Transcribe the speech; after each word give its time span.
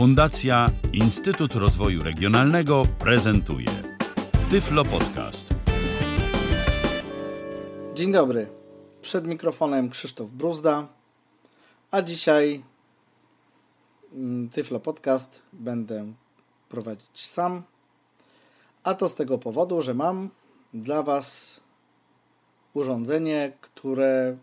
Fundacja 0.00 0.66
Instytut 0.92 1.54
Rozwoju 1.54 2.02
Regionalnego 2.02 2.82
prezentuje 2.98 3.68
Tyflo 4.50 4.84
Podcast. 4.84 5.54
Dzień 7.94 8.12
dobry. 8.12 8.48
Przed 9.02 9.26
mikrofonem 9.26 9.90
Krzysztof 9.90 10.30
Bruzda, 10.30 10.88
a 11.90 12.02
dzisiaj 12.02 12.62
mm, 14.12 14.48
Tyflo 14.48 14.80
Podcast 14.80 15.42
będę 15.52 16.12
prowadzić 16.68 17.26
sam. 17.26 17.62
A 18.84 18.94
to 18.94 19.08
z 19.08 19.14
tego 19.14 19.38
powodu, 19.38 19.82
że 19.82 19.94
mam 19.94 20.30
dla 20.74 21.02
Was 21.02 21.60
urządzenie, 22.74 23.52
które 23.60 24.36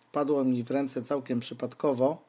wpadło 0.00 0.44
mi 0.44 0.62
w 0.62 0.70
ręce 0.70 1.02
całkiem 1.02 1.40
przypadkowo, 1.40 2.27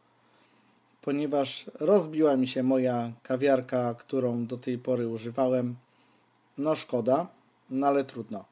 ponieważ 1.09 1.65
rozbiła 1.79 2.37
mi 2.37 2.47
się 2.47 2.63
moja 2.63 3.11
kawiarka, 3.23 3.93
którą 3.93 4.45
do 4.45 4.57
tej 4.57 4.77
pory 4.77 5.07
używałem. 5.07 5.75
No 6.57 6.75
szkoda, 6.75 7.27
no 7.69 7.87
ale 7.87 8.05
trudno. 8.05 8.45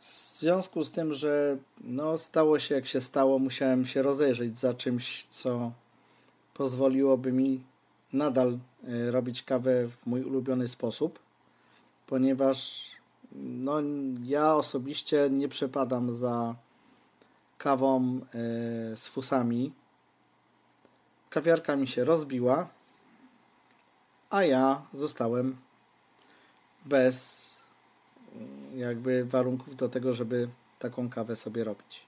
W 0.00 0.04
związku 0.40 0.82
z 0.84 0.90
tym, 0.90 1.14
że 1.14 1.56
no, 1.80 2.18
stało 2.18 2.58
się 2.58 2.74
jak 2.74 2.86
się 2.86 3.00
stało, 3.00 3.38
musiałem 3.38 3.86
się 3.86 4.02
rozejrzeć 4.02 4.58
za 4.58 4.74
czymś, 4.74 5.24
co 5.24 5.72
pozwoliłoby 6.54 7.32
mi 7.32 7.64
nadal 8.12 8.58
y, 8.88 9.10
robić 9.10 9.42
kawę 9.42 9.88
w 9.88 10.06
mój 10.06 10.22
ulubiony 10.22 10.68
sposób, 10.68 11.18
ponieważ 12.06 12.90
no, 13.32 13.74
ja 14.24 14.54
osobiście 14.54 15.28
nie 15.30 15.48
przepadam 15.48 16.14
za 16.14 16.54
kawą 17.58 18.20
y, 18.92 18.96
z 18.96 19.08
fusami. 19.08 19.81
Kawiarka 21.32 21.76
mi 21.76 21.88
się 21.88 22.04
rozbiła, 22.04 22.68
a 24.30 24.42
ja 24.42 24.82
zostałem 24.94 25.56
bez 26.84 27.46
y, 28.74 28.78
jakby 28.78 29.24
warunków 29.24 29.76
do 29.76 29.88
tego, 29.88 30.14
żeby 30.14 30.48
taką 30.78 31.10
kawę 31.10 31.36
sobie 31.36 31.64
robić. 31.64 32.06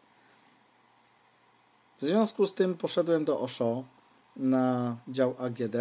W 2.00 2.04
związku 2.04 2.46
z 2.46 2.54
tym 2.54 2.74
poszedłem 2.74 3.24
do 3.24 3.40
Osho 3.40 3.84
na 4.36 4.96
dział 5.08 5.34
AGD. 5.38 5.76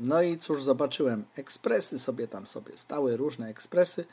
No 0.00 0.22
i 0.22 0.38
cóż, 0.38 0.62
zobaczyłem. 0.62 1.24
Ekspresy 1.36 1.98
sobie 1.98 2.28
tam 2.28 2.46
sobie 2.46 2.78
stały, 2.78 3.16
różne 3.16 3.48
ekspresy. 3.48 4.04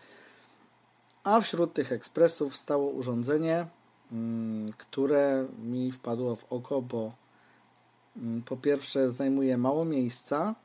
A 1.23 1.41
wśród 1.41 1.73
tych 1.73 1.91
ekspresów 1.91 2.55
stało 2.55 2.89
urządzenie, 2.89 3.67
mm, 4.11 4.73
które 4.77 5.47
mi 5.59 5.91
wpadło 5.91 6.35
w 6.35 6.53
oko, 6.53 6.81
bo 6.81 6.99
mm, 6.99 7.22
po 8.45 8.57
pierwsze 8.57 9.11
zajmuje 9.11 9.57
mało 9.57 9.85
miejsca, 9.85 10.55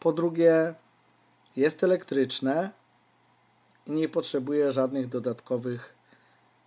po 0.00 0.12
drugie 0.12 0.74
jest 1.56 1.84
elektryczne 1.84 2.70
i 3.86 3.92
nie 3.92 4.08
potrzebuje 4.08 4.72
żadnych 4.72 5.08
dodatkowych 5.08 5.94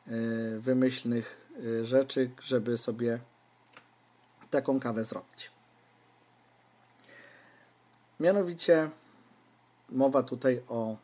e, 0.08 0.12
wymyślnych 0.60 1.48
e, 1.82 1.86
rzeczy, 1.86 2.30
żeby 2.42 2.78
sobie 2.78 3.20
taką 4.50 4.80
kawę 4.80 5.06
zrobić. 5.06 5.52
Mianowicie 8.20 8.90
mowa 9.90 10.24
tutaj 10.24 10.62
o 10.68 10.98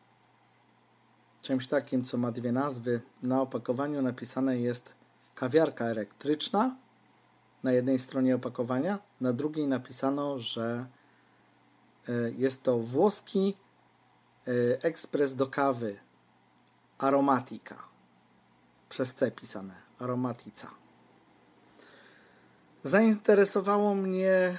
czymś 1.42 1.66
takim, 1.66 2.04
co 2.04 2.18
ma 2.18 2.32
dwie 2.32 2.52
nazwy. 2.52 3.00
Na 3.22 3.42
opakowaniu 3.42 4.02
napisane 4.02 4.58
jest 4.58 4.92
kawiarka 5.34 5.84
elektryczna 5.84 6.76
na 7.64 7.72
jednej 7.72 7.98
stronie 7.98 8.34
opakowania, 8.34 8.98
na 9.20 9.32
drugiej 9.32 9.66
napisano, 9.66 10.38
że 10.38 10.86
e, 12.08 12.12
jest 12.30 12.62
to 12.62 12.78
włoski 12.78 13.54
e, 14.46 14.52
ekspres 14.82 15.34
do 15.34 15.46
kawy 15.46 15.96
aromatika. 16.98 17.88
Przez 18.88 19.14
C 19.14 19.30
pisane. 19.30 19.74
Aromatica. 19.98 20.70
Zainteresowało 22.82 23.94
mnie 23.94 24.56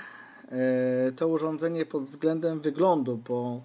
e, 0.52 1.12
to 1.16 1.28
urządzenie 1.28 1.86
pod 1.86 2.04
względem 2.04 2.62
wyglądu, 2.62 3.18
bo 3.18 3.62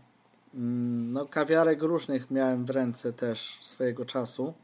mm, 0.55 1.13
no, 1.13 1.27
kawiarek 1.27 1.83
różnych 1.83 2.31
miałem 2.31 2.65
w 2.65 2.71
ręce 2.71 3.13
też 3.13 3.59
swojego 3.63 4.05
czasu. 4.05 4.55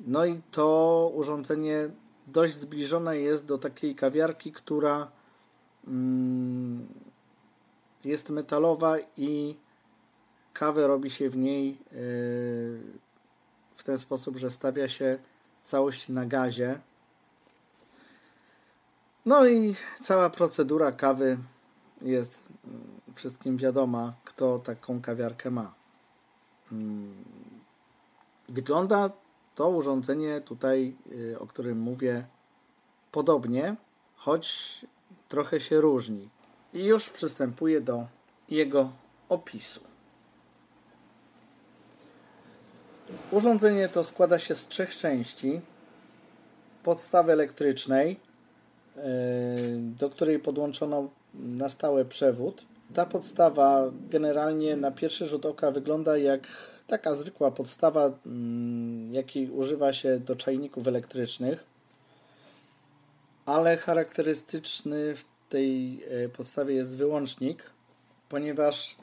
No 0.00 0.24
i 0.24 0.40
to 0.50 1.10
urządzenie 1.14 1.90
dość 2.26 2.54
zbliżone 2.54 3.18
jest 3.18 3.44
do 3.44 3.58
takiej 3.58 3.94
kawiarki, 3.94 4.52
która 4.52 5.10
mm, 5.86 6.86
jest 8.04 8.30
metalowa 8.30 8.96
i 9.16 9.56
kawę 10.52 10.86
robi 10.86 11.10
się 11.10 11.30
w 11.30 11.36
niej 11.36 11.70
e, 11.70 11.76
w 13.74 13.82
ten 13.84 13.98
sposób, 13.98 14.36
że 14.36 14.50
stawia 14.50 14.88
się 14.88 15.18
całość 15.64 16.08
na 16.08 16.26
gazie 16.26 16.80
no 19.26 19.46
i 19.46 19.74
cała 20.02 20.30
procedura 20.30 20.92
kawy 20.92 21.38
jest 22.02 22.48
mm, 22.64 22.80
wszystkim 23.14 23.56
wiadoma, 23.56 24.12
kto 24.24 24.58
taką 24.58 25.00
kawiarkę 25.00 25.50
ma. 25.50 25.74
Mm, 26.72 27.14
wygląda 28.48 29.08
to 29.56 29.68
urządzenie 29.68 30.40
tutaj, 30.40 30.96
y, 31.12 31.38
o 31.38 31.46
którym 31.46 31.78
mówię, 31.78 32.24
podobnie, 33.12 33.76
choć 34.16 34.86
trochę 35.28 35.60
się 35.60 35.80
różni. 35.80 36.28
I 36.74 36.84
już 36.84 37.10
przystępuję 37.10 37.80
do 37.80 38.06
jego 38.48 38.90
opisu. 39.28 39.80
Urządzenie 43.30 43.88
to 43.88 44.04
składa 44.04 44.38
się 44.38 44.56
z 44.56 44.68
trzech 44.68 44.96
części. 44.96 45.60
Podstawy 46.82 47.32
elektrycznej, 47.32 48.20
do 49.78 50.10
której 50.10 50.38
podłączono 50.38 51.08
na 51.34 51.68
stałe 51.68 52.04
przewód. 52.04 52.64
Ta 52.94 53.06
podstawa 53.06 53.90
generalnie 54.10 54.76
na 54.76 54.90
pierwszy 54.90 55.26
rzut 55.26 55.46
oka 55.46 55.70
wygląda 55.70 56.16
jak 56.16 56.46
taka 56.86 57.14
zwykła 57.14 57.50
podstawa, 57.50 58.10
mm, 58.26 59.12
jakiej 59.12 59.50
używa 59.50 59.92
się 59.92 60.20
do 60.20 60.36
czajników 60.36 60.88
elektrycznych, 60.88 61.64
ale 63.46 63.76
charakterystyczny 63.76 65.16
w 65.16 65.24
tej 65.48 66.04
e, 66.04 66.28
podstawie 66.28 66.74
jest 66.74 66.96
wyłącznik, 66.96 67.70
ponieważ 68.28 68.96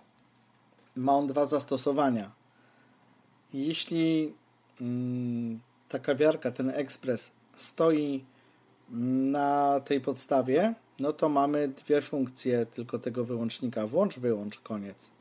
ma 0.96 1.14
on 1.14 1.28
dwa 1.28 1.46
zastosowania. 1.46 2.32
Jeśli 3.54 4.34
mm, 4.82 5.60
ta 5.90 6.00
kawiarka, 6.00 6.52
ten 6.52 6.70
ekspres 6.70 7.32
stoi 7.58 8.26
na 8.90 9.80
tej 9.80 10.02
podstawie, 10.02 10.74
no 11.00 11.14
to 11.14 11.30
mamy 11.30 11.68
dwie 11.68 12.02
funkcje 12.02 12.66
tylko 12.66 13.00
tego 13.00 13.26
wyłącznika. 13.26 13.88
Włącz, 13.88 14.20
wyłącz, 14.20 14.60
koniec. 14.60 15.13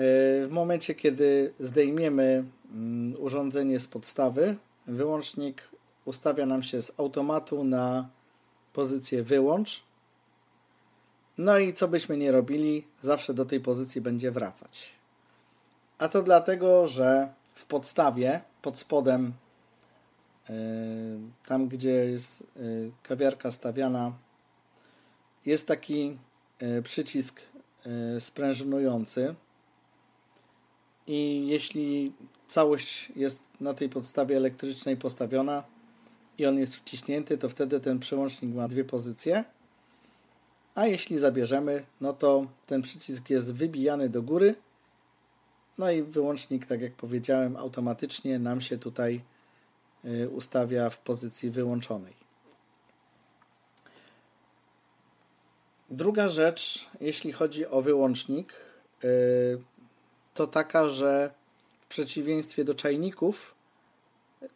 W 0.00 0.48
momencie, 0.50 0.94
kiedy 0.94 1.52
zdejmiemy 1.60 2.44
mm, 2.72 3.22
urządzenie 3.22 3.80
z 3.80 3.88
podstawy, 3.88 4.56
wyłącznik 4.86 5.68
ustawia 6.04 6.46
nam 6.46 6.62
się 6.62 6.82
z 6.82 6.92
automatu 6.96 7.64
na 7.64 8.08
pozycję 8.72 9.22
wyłącz. 9.22 9.82
No 11.38 11.58
i 11.58 11.74
co 11.74 11.88
byśmy 11.88 12.16
nie 12.16 12.32
robili, 12.32 12.86
zawsze 13.02 13.34
do 13.34 13.44
tej 13.44 13.60
pozycji 13.60 14.00
będzie 14.00 14.30
wracać. 14.30 14.92
A 15.98 16.08
to 16.08 16.22
dlatego, 16.22 16.88
że 16.88 17.32
w 17.54 17.66
podstawie, 17.66 18.40
pod 18.62 18.78
spodem 18.78 19.32
E, 20.50 20.54
tam, 21.46 21.68
gdzie 21.68 21.90
jest 21.90 22.42
e, 22.42 22.60
kawiarka 23.02 23.50
stawiana, 23.50 24.12
jest 25.46 25.66
taki 25.66 26.18
e, 26.58 26.82
przycisk 26.82 27.40
sprężynujący 28.18 29.34
i 31.08 31.46
jeśli 31.46 32.12
całość 32.48 33.12
jest 33.16 33.42
na 33.60 33.74
tej 33.74 33.88
podstawie 33.88 34.36
elektrycznej 34.36 34.96
postawiona 34.96 35.64
i 36.38 36.46
on 36.46 36.58
jest 36.58 36.76
wciśnięty, 36.76 37.38
to 37.38 37.48
wtedy 37.48 37.80
ten 37.80 37.98
przełącznik 37.98 38.54
ma 38.54 38.68
dwie 38.68 38.84
pozycje. 38.84 39.44
A 40.74 40.86
jeśli 40.86 41.18
zabierzemy, 41.18 41.84
no 42.00 42.12
to 42.12 42.46
ten 42.66 42.82
przycisk 42.82 43.30
jest 43.30 43.54
wybijany 43.54 44.08
do 44.08 44.22
góry. 44.22 44.54
No 45.78 45.90
i 45.90 46.02
wyłącznik, 46.02 46.66
tak 46.66 46.80
jak 46.80 46.92
powiedziałem, 46.92 47.56
automatycznie 47.56 48.38
nam 48.38 48.60
się 48.60 48.78
tutaj 48.78 49.20
Y, 50.04 50.28
ustawia 50.28 50.90
w 50.90 50.98
pozycji 50.98 51.50
wyłączonej. 51.50 52.14
Druga 55.90 56.28
rzecz, 56.28 56.88
jeśli 57.00 57.32
chodzi 57.32 57.66
o 57.66 57.82
wyłącznik, 57.82 58.52
y, 59.04 59.58
to 60.38 60.46
taka, 60.46 60.88
że 60.88 61.30
w 61.80 61.86
przeciwieństwie 61.86 62.64
do 62.64 62.74
czajników, 62.74 63.54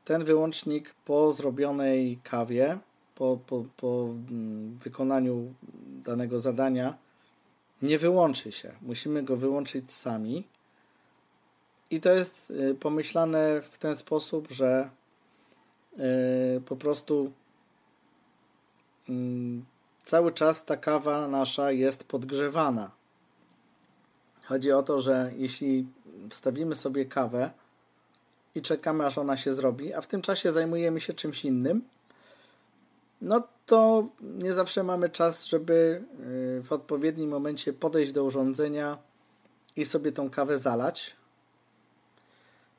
ten 0.05 0.25
wyłącznik 0.25 0.95
po 1.05 1.33
zrobionej 1.33 2.19
kawie, 2.25 2.79
po, 3.15 3.39
po, 3.47 3.65
po 3.77 4.09
mm, 4.29 4.79
wykonaniu 4.79 5.55
danego 6.07 6.41
zadania 6.41 6.99
nie 7.83 7.99
wyłączy 7.99 8.53
się. 8.53 8.73
Musimy 8.83 9.23
go 9.23 9.37
wyłączyć 9.37 9.93
sami. 9.93 10.45
I 11.91 12.01
to 12.01 12.13
jest 12.13 12.51
y, 12.51 12.75
pomyślane 12.75 13.63
w 13.63 13.79
ten 13.79 13.97
sposób, 13.97 14.51
że 14.51 14.91
y, 15.99 16.61
po 16.61 16.77
prostu 16.77 17.33
mm, 19.09 19.65
cały 20.05 20.33
czas 20.33 20.65
ta 20.65 20.77
kawa 20.77 21.29
nasza 21.29 21.73
jest 21.73 22.05
podgrzewana. 22.05 23.02
Chodzi 24.53 24.73
o 24.73 24.83
to, 24.83 25.01
że 25.01 25.33
jeśli 25.37 25.87
wstawimy 26.31 26.75
sobie 26.75 27.05
kawę 27.05 27.51
i 28.55 28.63
czekamy, 28.63 29.07
aż 29.07 29.19
ona 29.19 29.37
się 29.37 29.55
zrobi, 29.55 29.95
a 29.95 30.01
w 30.01 30.07
tym 30.07 30.23
czasie 30.23 30.53
zajmujemy 30.53 31.01
się 31.01 31.15
czymś 31.15 31.45
innym, 31.45 31.83
no 33.23 33.43
to 33.67 34.07
nie 34.21 34.55
zawsze 34.55 34.83
mamy 34.83 35.11
czas, 35.11 35.45
żeby 35.45 36.03
y, 36.59 36.63
w 36.63 36.73
odpowiednim 36.73 37.31
momencie 37.31 37.73
podejść 37.73 38.13
do 38.13 38.25
urządzenia 38.25 38.99
i 39.77 39.85
sobie 39.85 40.13
tą 40.13 40.31
kawę 40.31 40.59
zalać. 40.59 41.17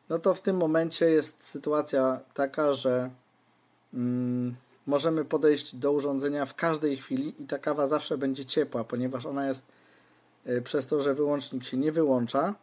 No 0.10 0.20
to 0.20 0.34
w 0.34 0.42
tym 0.42 0.58
momencie 0.58 1.06
jest 1.10 1.48
sytuacja 1.48 2.20
taka, 2.34 2.74
że 2.74 3.10
mm, 3.94 4.56
możemy 4.86 5.26
podejść 5.26 5.76
do 5.76 5.92
urządzenia 5.92 6.46
w 6.46 6.56
każdej 6.56 6.98
chwili 6.98 7.34
i 7.40 7.46
ta 7.46 7.60
kawa 7.60 7.88
zawsze 7.88 8.18
będzie 8.18 8.46
ciepła, 8.46 8.84
ponieważ 8.84 9.26
ona 9.26 9.48
jest 9.48 9.66
przez 10.64 10.88
to, 10.88 11.04
że 11.04 11.14
wyłącznik 11.14 11.64
się 11.64 11.78
nie 11.78 11.92
wyłącza, 11.92 12.56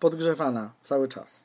podgrzewana 0.00 0.72
cały 0.82 1.08
czas. 1.08 1.44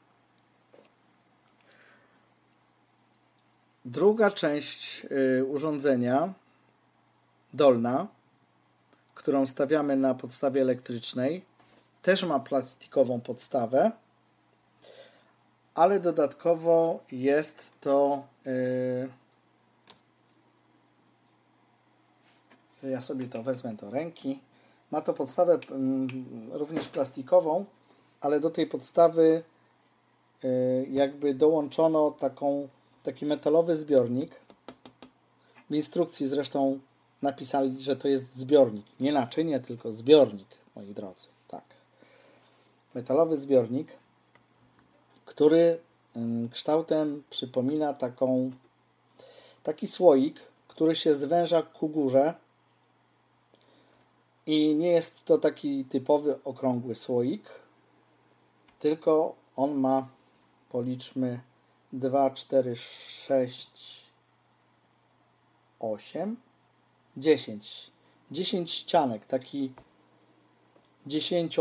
Druga 3.86 4.32
część 4.32 5.06
y, 5.40 5.46
urządzenia, 5.46 6.34
dolna, 7.54 8.08
którą 9.14 9.46
stawiamy 9.46 9.96
na 9.96 10.14
podstawie 10.14 10.62
elektrycznej, 10.62 11.46
też 12.02 12.24
ma 12.24 12.40
plastikową 12.40 13.22
podstawę, 13.22 13.92
ale 15.76 16.00
dodatkowo 16.00 17.00
jest 17.12 17.74
to. 17.82 18.28
Yy, 18.46 19.10
ja 22.90 23.02
sobie 23.02 23.28
to 23.28 23.44
wezmę 23.44 23.74
do 23.74 23.92
ręki. 23.92 24.40
Ma 24.92 25.02
to 25.02 25.14
podstawę 25.14 25.60
mm, 25.72 26.08
również 26.52 26.88
plastikową, 26.88 27.66
ale 28.22 28.40
do 28.40 28.50
tej 28.50 28.68
podstawy 28.68 29.44
yy, 30.44 30.88
jakby 30.92 31.34
dołączono 31.34 32.12
taką 32.12 32.68
taki 33.04 33.26
metalowy 33.26 33.78
zbiornik. 33.78 34.32
W 35.70 35.76
instrukcji 35.76 36.28
zresztą 36.28 36.80
napisali, 37.22 37.82
że 37.82 37.96
to 37.96 38.08
jest 38.08 38.36
zbiornik. 38.36 38.86
Nie 39.00 39.14
naczynie, 39.14 39.60
tylko 39.60 39.94
zbiornik, 39.94 40.48
moi 40.76 40.94
drodzy. 40.94 41.28
Tak. 41.48 41.64
Metalowy 42.96 43.38
zbiornik, 43.38 43.88
który 45.26 45.80
kształtem 46.52 47.24
przypomina 47.30 47.94
taką, 47.94 48.52
taki 49.64 49.88
słoik, 49.88 50.40
który 50.68 50.96
się 50.96 51.16
zwęża 51.16 51.62
ku 51.62 51.90
górze. 51.90 52.34
I 54.48 54.76
nie 54.76 54.88
jest 54.88 55.26
to 55.26 55.38
taki 55.38 55.86
typowy 55.86 56.44
okrągły 56.44 56.96
słoik, 56.96 57.50
tylko 58.80 59.36
on 59.56 59.76
ma, 59.76 60.08
policzmy, 60.70 61.40
2, 61.94 62.30
4, 62.30 62.76
6, 62.76 64.06
8, 65.80 66.38
10. 67.18 67.92
10 68.32 68.72
ścianek, 68.72 69.26
taki 69.26 69.74
10, 71.06 71.58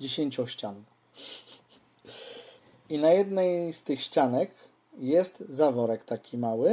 10 0.00 0.40
ścian. 0.46 0.84
I 2.88 2.98
na 2.98 3.10
jednej 3.10 3.72
z 3.72 3.82
tych 3.82 4.00
ścianek 4.00 4.50
jest 4.98 5.44
zaworek 5.48 6.04
taki 6.04 6.38
mały. 6.38 6.70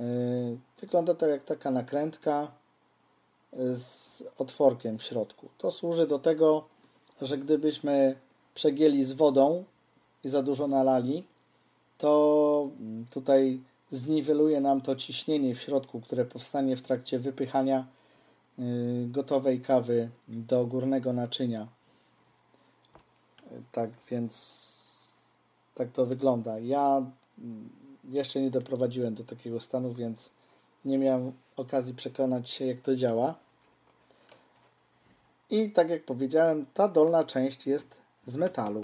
Yy, 0.00 0.58
wygląda 0.80 1.14
to 1.14 1.26
jak 1.26 1.44
taka 1.44 1.70
nakrętka 1.70 2.61
z 3.52 4.22
otworkiem 4.38 4.98
w 4.98 5.02
środku. 5.02 5.48
To 5.58 5.70
służy 5.70 6.06
do 6.06 6.18
tego, 6.18 6.64
że 7.22 7.38
gdybyśmy 7.38 8.16
przegięli 8.54 9.04
z 9.04 9.12
wodą 9.12 9.64
i 10.24 10.28
za 10.28 10.42
dużo 10.42 10.66
nalali, 10.66 11.24
to 11.98 12.68
tutaj 13.10 13.60
zniweluje 13.90 14.60
nam 14.60 14.80
to 14.80 14.96
ciśnienie 14.96 15.54
w 15.54 15.60
środku, 15.60 16.00
które 16.00 16.24
powstanie 16.24 16.76
w 16.76 16.82
trakcie 16.82 17.18
wypychania 17.18 17.86
y, 18.58 18.62
gotowej 19.08 19.60
kawy 19.60 20.10
do 20.28 20.66
górnego 20.66 21.12
naczynia. 21.12 21.66
Tak 23.72 23.90
więc 24.10 24.72
tak 25.74 25.92
to 25.92 26.06
wygląda. 26.06 26.58
Ja 26.58 27.06
mm, 27.38 27.68
jeszcze 28.10 28.40
nie 28.40 28.50
doprowadziłem 28.50 29.14
do 29.14 29.24
takiego 29.24 29.60
stanu, 29.60 29.92
więc 29.92 30.30
nie 30.84 30.98
miałem 30.98 31.32
okazji 31.56 31.94
przekonać 31.94 32.50
się, 32.50 32.66
jak 32.66 32.80
to 32.80 32.96
działa. 32.96 33.34
I 35.50 35.70
tak 35.70 35.90
jak 35.90 36.04
powiedziałem, 36.04 36.66
ta 36.74 36.88
dolna 36.88 37.24
część 37.24 37.66
jest 37.66 38.00
z 38.24 38.36
metalu. 38.36 38.80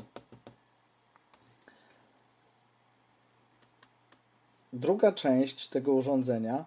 Druga 4.73 5.13
część 5.13 5.69
tego 5.69 5.93
urządzenia, 5.93 6.65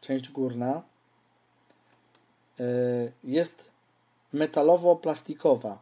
część 0.00 0.30
górna, 0.30 0.82
e, 2.60 2.64
jest 3.24 3.70
metalowo-plastikowa, 4.34 5.76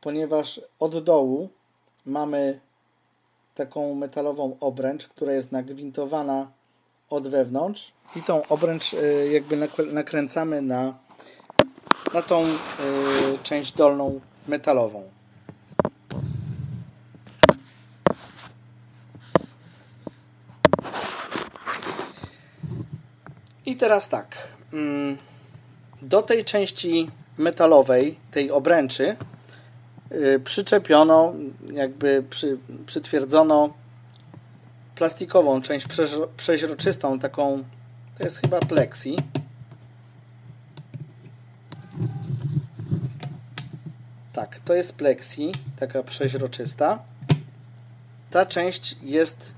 ponieważ 0.00 0.60
od 0.78 1.04
dołu 1.04 1.48
mamy 2.06 2.60
taką 3.54 3.94
metalową 3.94 4.56
obręcz, 4.60 5.08
która 5.08 5.32
jest 5.32 5.52
nagwintowana 5.52 6.50
od 7.10 7.28
wewnątrz 7.28 7.92
i 8.16 8.22
tą 8.22 8.46
obręcz 8.48 8.94
e, 8.94 9.26
jakby 9.26 9.68
nakręcamy 9.92 10.62
na, 10.62 10.94
na 12.14 12.22
tą 12.22 12.42
e, 12.42 12.48
część 13.42 13.72
dolną 13.72 14.20
metalową. 14.48 15.14
I 23.66 23.76
teraz 23.76 24.08
tak. 24.08 24.36
Mm, 24.72 25.16
do 26.02 26.22
tej 26.22 26.44
części 26.44 27.10
metalowej, 27.38 28.16
tej 28.30 28.50
obręczy, 28.50 29.16
y, 30.12 30.40
przyczepiono, 30.44 31.34
jakby 31.72 32.24
przy, 32.30 32.58
przytwierdzono 32.86 33.72
plastikową 34.94 35.62
część 35.62 35.86
przeźroczystą, 36.36 37.18
taką, 37.18 37.64
to 38.18 38.24
jest 38.24 38.38
chyba 38.38 38.60
plexi. 38.60 39.16
Tak, 44.32 44.60
to 44.64 44.74
jest 44.74 44.96
plexi, 44.96 45.52
taka 45.78 46.02
przeźroczysta. 46.02 46.98
Ta 48.30 48.46
część 48.46 48.96
jest 49.02 49.52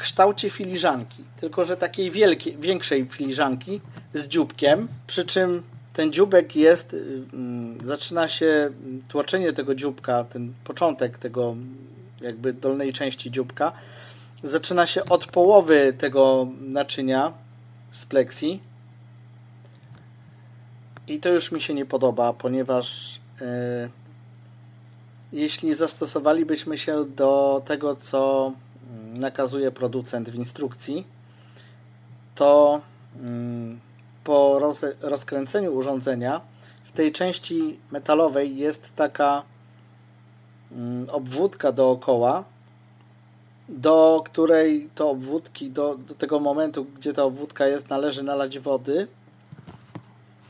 kształcie 0.00 0.50
filiżanki, 0.50 1.24
tylko 1.40 1.64
że 1.64 1.76
takiej 1.76 2.10
wielkiej, 2.10 2.56
większej 2.56 3.06
filiżanki 3.06 3.80
z 4.14 4.28
dzióbkiem, 4.28 4.88
przy 5.06 5.24
czym 5.24 5.62
ten 5.92 6.12
dzióbek 6.12 6.56
jest, 6.56 6.96
mm, 7.32 7.86
zaczyna 7.86 8.28
się 8.28 8.70
tłoczenie 9.08 9.52
tego 9.52 9.74
dzióbka, 9.74 10.24
ten 10.24 10.52
początek 10.64 11.18
tego 11.18 11.56
jakby 12.20 12.52
dolnej 12.52 12.92
części 12.92 13.30
dzióbka, 13.30 13.72
zaczyna 14.42 14.86
się 14.86 15.04
od 15.04 15.26
połowy 15.26 15.92
tego 15.98 16.46
naczynia 16.60 17.32
z 17.92 18.06
pleksji. 18.06 18.62
I 21.08 21.20
to 21.20 21.28
już 21.28 21.52
mi 21.52 21.60
się 21.60 21.74
nie 21.74 21.86
podoba, 21.86 22.32
ponieważ 22.32 23.18
yy, 23.40 23.46
jeśli 25.32 25.74
zastosowalibyśmy 25.74 26.78
się 26.78 27.04
do 27.04 27.62
tego, 27.66 27.96
co 27.96 28.52
nakazuje 29.14 29.70
producent 29.70 30.30
w 30.30 30.34
instrukcji, 30.34 31.06
to 32.34 32.80
mm, 33.20 33.80
po 34.24 34.60
rozkręceniu 35.00 35.74
urządzenia 35.74 36.40
w 36.84 36.92
tej 36.92 37.12
części 37.12 37.78
metalowej 37.90 38.56
jest 38.56 38.96
taka 38.96 39.42
mm, 40.72 41.10
obwódka 41.10 41.72
dookoła, 41.72 42.44
do 43.70 44.22
której 44.26 44.88
to 44.94 45.10
obwódki, 45.10 45.70
do, 45.70 45.94
do 45.94 46.14
tego 46.14 46.40
momentu, 46.40 46.84
gdzie 46.84 47.12
ta 47.12 47.22
obwódka 47.22 47.66
jest, 47.66 47.88
należy 47.88 48.22
nalać 48.22 48.58
wody 48.58 49.08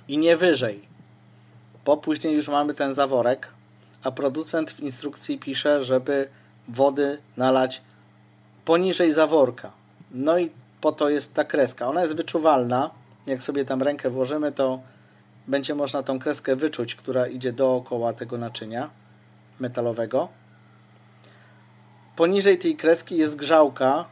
i 0.09 0.19
nie 0.19 0.37
wyżej, 0.37 0.81
bo 1.85 1.97
później 1.97 2.35
już 2.35 2.49
mamy 2.49 2.75
ten 2.75 2.95
zaworek, 2.95 3.49
a 4.03 4.11
producent 4.11 4.71
w 4.71 4.81
instrukcji 4.81 5.39
pisze, 5.39 5.85
żeby 5.85 6.29
wody 6.69 7.19
nalać 7.37 7.83
poniżej 8.65 9.13
zaworka. 9.13 9.73
No 10.11 10.39
i 10.39 10.51
po 10.81 10.93
to 10.93 11.09
jest 11.09 11.35
ta 11.35 11.45
kreska. 11.45 11.89
Ona 11.89 12.03
jest 12.03 12.15
wyczuwalna. 12.15 12.91
Jak 13.27 13.43
sobie 13.43 13.65
tam 13.65 13.83
rękę 13.83 14.11
włożymy, 14.11 14.53
to 14.53 14.81
będzie 15.47 15.75
można 15.75 16.03
tą 16.03 16.19
kreskę 16.19 16.57
wyczuć, 16.57 16.95
która 16.95 17.27
idzie 17.27 17.53
dookoła 17.53 18.13
tego 18.13 18.39
naczynia 18.39 18.91
metalowego. 19.61 20.29
Poniżej 22.21 22.59
tej 22.59 22.77
kreski 22.77 23.17
jest 23.17 23.37
grzałka 23.37 24.05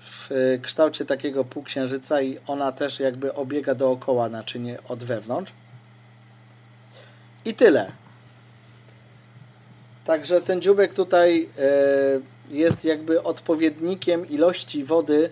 w 0.00 0.30
kształcie 0.62 1.04
takiego 1.04 1.44
półksiężyca 1.44 2.22
i 2.22 2.38
ona 2.46 2.72
też 2.72 3.00
jakby 3.00 3.34
obiega 3.34 3.74
dookoła 3.74 4.28
naczynie 4.28 4.78
od 4.88 5.04
wewnątrz. 5.04 5.52
I 7.44 7.54
tyle. 7.54 7.92
Także 10.04 10.40
ten 10.40 10.62
dziubek 10.62 10.94
tutaj 10.94 11.48
e, 11.58 11.62
jest 12.50 12.84
jakby 12.84 13.22
odpowiednikiem 13.22 14.28
ilości 14.28 14.84
wody 14.84 15.30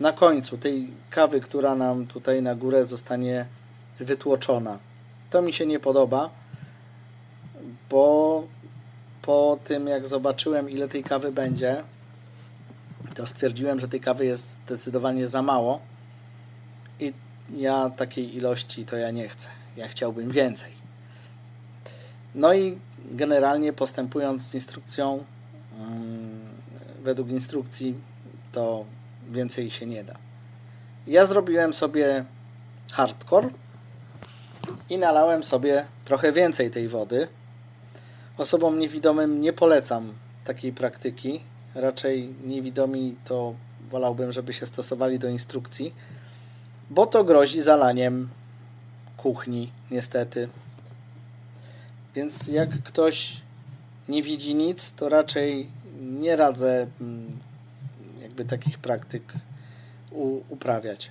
na 0.00 0.12
końcu 0.12 0.58
tej 0.58 0.88
kawy, 1.10 1.40
która 1.40 1.74
nam 1.74 2.06
tutaj 2.06 2.42
na 2.42 2.54
górę 2.54 2.86
zostanie 2.86 3.46
wytłoczona. 4.00 4.78
To 5.30 5.42
mi 5.42 5.52
się 5.52 5.66
nie 5.66 5.80
podoba, 5.80 6.30
bo 7.90 8.44
po 9.22 9.58
tym 9.64 9.86
jak 9.86 10.06
zobaczyłem 10.06 10.70
ile 10.70 10.88
tej 10.88 11.04
kawy 11.04 11.32
będzie, 11.32 11.82
to 13.14 13.26
stwierdziłem, 13.26 13.80
że 13.80 13.88
tej 13.88 14.00
kawy 14.00 14.26
jest 14.26 14.56
zdecydowanie 14.66 15.28
za 15.28 15.42
mało 15.42 15.80
i 17.00 17.12
ja 17.50 17.90
takiej 17.90 18.36
ilości 18.36 18.84
to 18.84 18.96
ja 18.96 19.10
nie 19.10 19.28
chcę. 19.28 19.48
Ja 19.76 19.88
chciałbym 19.88 20.30
więcej. 20.30 20.72
No 22.34 22.54
i 22.54 22.78
generalnie 23.10 23.72
postępując 23.72 24.42
z 24.42 24.54
instrukcją, 24.54 25.24
mm, 25.78 26.40
według 27.02 27.28
instrukcji, 27.28 27.94
to 28.52 28.84
więcej 29.30 29.70
się 29.70 29.86
nie 29.86 30.04
da. 30.04 30.14
Ja 31.06 31.26
zrobiłem 31.26 31.74
sobie 31.74 32.24
hardcore 32.92 33.48
i 34.90 34.98
nalałem 34.98 35.44
sobie 35.44 35.86
trochę 36.04 36.32
więcej 36.32 36.70
tej 36.70 36.88
wody. 36.88 37.28
Osobom 38.40 38.78
niewidomym 38.78 39.40
nie 39.40 39.52
polecam 39.52 40.12
takiej 40.44 40.72
praktyki. 40.72 41.40
Raczej 41.74 42.34
niewidomi 42.44 43.16
to 43.24 43.54
wolałbym, 43.90 44.32
żeby 44.32 44.52
się 44.52 44.66
stosowali 44.66 45.18
do 45.18 45.28
instrukcji, 45.28 45.94
bo 46.90 47.06
to 47.06 47.24
grozi 47.24 47.60
zalaniem 47.60 48.28
kuchni, 49.16 49.72
niestety. 49.90 50.48
Więc 52.14 52.48
jak 52.48 52.82
ktoś 52.82 53.40
nie 54.08 54.22
widzi 54.22 54.54
nic, 54.54 54.92
to 54.92 55.08
raczej 55.08 55.70
nie 56.00 56.36
radzę 56.36 56.86
mm, 57.00 57.38
jakby 58.22 58.44
takich 58.44 58.78
praktyk 58.78 59.22
uprawiać. 60.48 61.10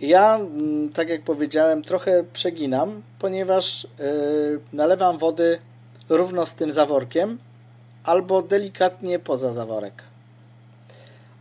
Ja, 0.00 0.36
mm, 0.36 0.88
tak 0.88 1.08
jak 1.08 1.22
powiedziałem, 1.22 1.82
trochę 1.82 2.24
przeginam, 2.32 3.02
ponieważ 3.18 3.86
yy, 3.98 4.60
nalewam 4.72 5.18
wody 5.18 5.58
równo 6.10 6.46
z 6.46 6.54
tym 6.54 6.72
zaworkiem 6.72 7.38
albo 8.04 8.42
delikatnie 8.42 9.18
poza 9.18 9.52
zaworek. 9.52 10.02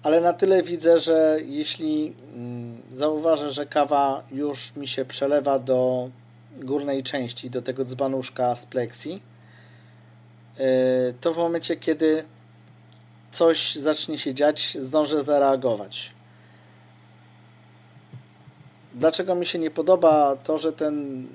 Ale 0.04 0.22
na 0.22 0.34
tyle 0.34 0.64
widzę, 0.64 1.00
że 1.00 1.38
jeśli 1.46 2.14
mm, 2.36 2.82
zauważę, 2.94 3.52
że 3.52 3.66
kawa 3.66 4.24
już 4.32 4.76
mi 4.76 4.88
się 4.88 5.06
przelewa 5.06 5.60
do 5.60 6.10
górnej 6.58 7.04
części, 7.04 7.50
do 7.50 7.62
tego 7.62 7.86
dzbanuszka 7.86 8.56
z 8.56 8.66
pleksji, 8.66 9.22
yy, 10.60 10.66
to 11.22 11.34
w 11.34 11.38
momencie, 11.38 11.76
kiedy 11.76 12.24
coś 13.32 13.76
zacznie 13.76 14.18
się 14.18 14.34
dziać, 14.34 14.78
zdążę 14.82 15.24
zareagować. 15.24 16.12
Dlaczego 18.96 19.36
mi 19.36 19.46
się 19.46 19.60
nie 19.60 19.72
podoba 19.72 20.36
to, 20.36 20.58
że 20.58 20.74
ten 20.74 21.28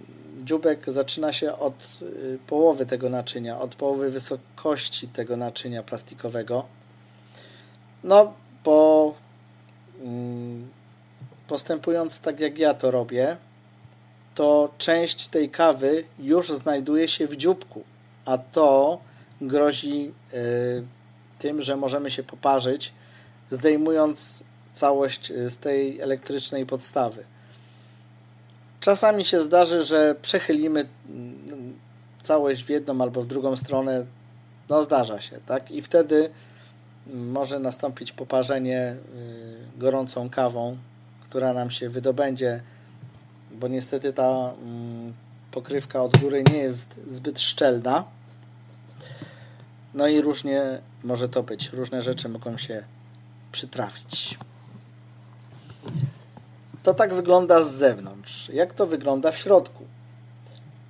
dziubek 0.45 0.85
zaczyna 0.87 1.33
się 1.33 1.59
od 1.59 1.75
y, 2.03 2.39
połowy 2.47 2.87
tego 2.87 3.11
naczynia, 3.11 3.59
od 3.59 3.75
połowy 3.75 4.11
wysokości 4.11 5.09
tego 5.09 5.37
naczynia 5.37 5.83
plastikowego? 5.83 6.65
No, 8.05 8.33
bo 8.65 9.15
mm, 10.03 10.69
postępując 11.49 12.21
tak 12.21 12.41
jak 12.41 12.59
ja 12.59 12.75
to 12.75 12.91
robię, 12.91 13.37
to 14.35 14.75
część 14.79 15.29
tej 15.29 15.51
kawy 15.51 16.05
już 16.19 16.49
znajduje 16.49 17.09
się 17.09 17.27
w 17.27 17.37
dzióbku, 17.37 17.85
a 18.25 18.39
to 18.39 18.99
grozi 19.41 20.13
y, 20.35 20.85
tym, 21.39 21.63
że 21.63 21.77
możemy 21.77 22.11
się 22.11 22.23
poparzyć, 22.23 22.93
zdejmując 23.51 24.45
całość 24.75 25.31
y, 25.31 25.51
z 25.51 25.59
tej 25.59 26.01
elektrycznej 26.01 26.67
podstawy. 26.67 27.25
Czasami 28.85 29.25
się 29.25 29.43
zdarzy, 29.43 29.85
że 29.85 30.15
przechylimy 30.23 30.87
mm, 31.09 31.79
całość 32.23 32.65
w 32.65 32.69
jedną 32.69 33.03
albo 33.03 33.23
w 33.23 33.27
drugą 33.27 33.57
stronę. 33.57 34.07
No 34.69 34.83
zdarza 34.83 35.21
się, 35.21 35.41
tak? 35.47 35.71
I 35.71 35.83
wtedy 35.83 36.31
może 37.07 37.59
nastąpić 37.59 38.13
poparzenie 38.13 38.97
y, 39.77 39.79
gorącą 39.79 40.31
kawą, 40.31 40.77
która 41.23 41.55
nam 41.55 41.71
się 41.71 41.89
wydobędzie, 41.89 42.63
bo 43.51 43.69
niestety 43.69 44.13
ta 44.13 44.53
mm, 44.63 45.13
pokrywka 45.51 46.03
od 46.03 46.19
góry 46.19 46.45
nie 46.53 46.59
jest 46.59 46.95
zbyt 47.11 47.41
szczelna. 47.41 48.05
No 49.95 50.07
i 50.07 50.21
różnie 50.21 50.79
może 51.05 51.29
to 51.29 51.43
być. 51.43 51.73
Różne 51.73 52.03
rzeczy 52.03 52.29
mogą 52.29 52.57
się 52.57 52.85
przytrafić. 53.53 54.39
To 56.85 56.95
tak 56.95 57.15
wygląda 57.15 57.63
z 57.63 57.73
zewnątrz. 57.73 58.49
Jak 58.49 58.73
to 58.73 58.87
wygląda 58.87 59.33
w 59.33 59.37
środku? 59.37 59.85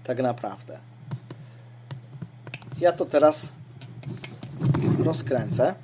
Tak 0.05 0.19
naprawdę. 0.19 0.79
Ja 2.81 2.93
to 2.93 3.05
teraz 3.05 3.53
rozkręcę. 4.99 5.75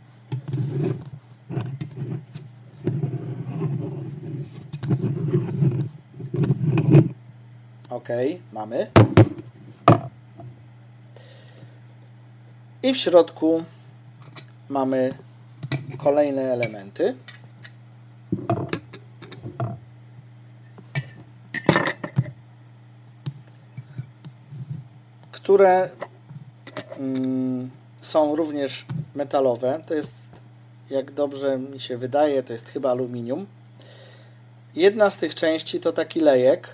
Ok, 7.91 8.09
mamy. 8.53 8.91
I 12.83 12.95
w 12.95 12.97
środku 12.97 13.65
mamy 14.69 15.15
kolejne 15.99 16.43
elementy. 16.43 17.15
Które 25.51 25.89
mm, 26.99 27.71
są 28.01 28.37
również 28.37 28.87
metalowe. 29.15 29.83
To 29.87 29.95
jest, 29.95 30.29
jak 30.91 31.11
dobrze 31.11 31.59
mi 31.59 31.81
się 31.81 31.99
wydaje, 31.99 32.43
to 32.43 32.53
jest 32.53 32.67
chyba 32.69 32.91
aluminium. 32.91 33.47
Jedna 34.75 35.11
z 35.11 35.19
tych 35.19 35.35
części 35.35 35.81
to 35.81 35.93
taki 35.93 36.21
lejek, 36.21 36.69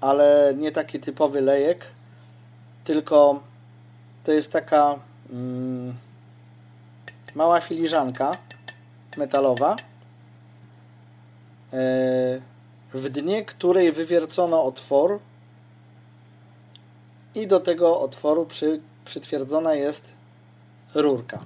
ale 0.00 0.54
nie 0.58 0.72
taki 0.72 1.00
typowy 1.00 1.40
lejek, 1.40 1.84
tylko 2.84 3.40
to 4.24 4.32
jest 4.32 4.52
taka 4.52 4.98
mm, 5.32 5.94
mała 7.34 7.60
filiżanka 7.60 8.32
metalowa, 9.16 9.76
e, 11.72 11.76
w 12.94 13.08
dnie 13.08 13.44
której 13.44 13.92
wywiercono 13.92 14.64
otwór 14.64 15.18
i 17.36 17.46
do 17.46 17.60
tego 17.60 18.00
otworu 18.00 18.46
przy, 18.46 18.80
przytwierdzona 19.04 19.74
jest 19.74 20.12
rurka. 20.94 21.44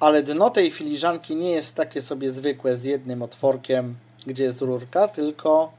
Ale 0.00 0.22
dno 0.22 0.50
tej 0.50 0.70
filiżanki 0.70 1.36
nie 1.36 1.50
jest 1.50 1.74
takie 1.74 2.02
sobie 2.02 2.30
zwykłe 2.30 2.76
z 2.76 2.84
jednym 2.84 3.22
otworkiem, 3.22 3.96
gdzie 4.26 4.44
jest 4.44 4.60
rurka, 4.60 5.08
tylko 5.08 5.72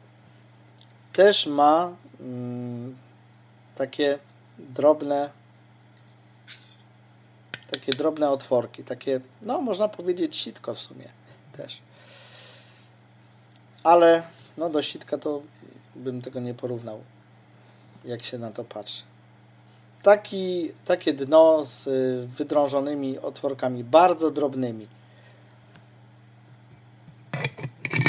też 1.14 1.48
ma 1.48 1.92
mm, 2.20 2.96
takie 3.76 4.20
drobne 4.60 5.30
takie 7.72 7.94
drobne 7.94 8.30
otworki, 8.30 8.84
takie, 8.84 9.22
no 9.42 9.62
można 9.62 9.88
powiedzieć 9.88 10.38
sitko 10.38 10.74
w 10.74 10.80
sumie 10.80 11.10
też. 11.58 11.82
Ale 13.84 14.24
no 14.58 14.70
do 14.70 14.82
sitka 14.82 15.18
to 15.18 15.42
bym 15.96 16.22
tego 16.22 16.40
nie 16.40 16.54
porównał 16.54 17.02
jak 18.08 18.24
się 18.24 18.38
na 18.38 18.52
to 18.52 18.64
patrzy. 18.64 19.04
Taki, 20.04 20.72
takie 20.86 21.14
dno 21.14 21.66
z 21.66 21.88
y, 21.88 22.28
wydrążonymi 22.28 23.20
otworkami, 23.20 23.84
bardzo 23.84 24.32
drobnymi. 24.32 24.88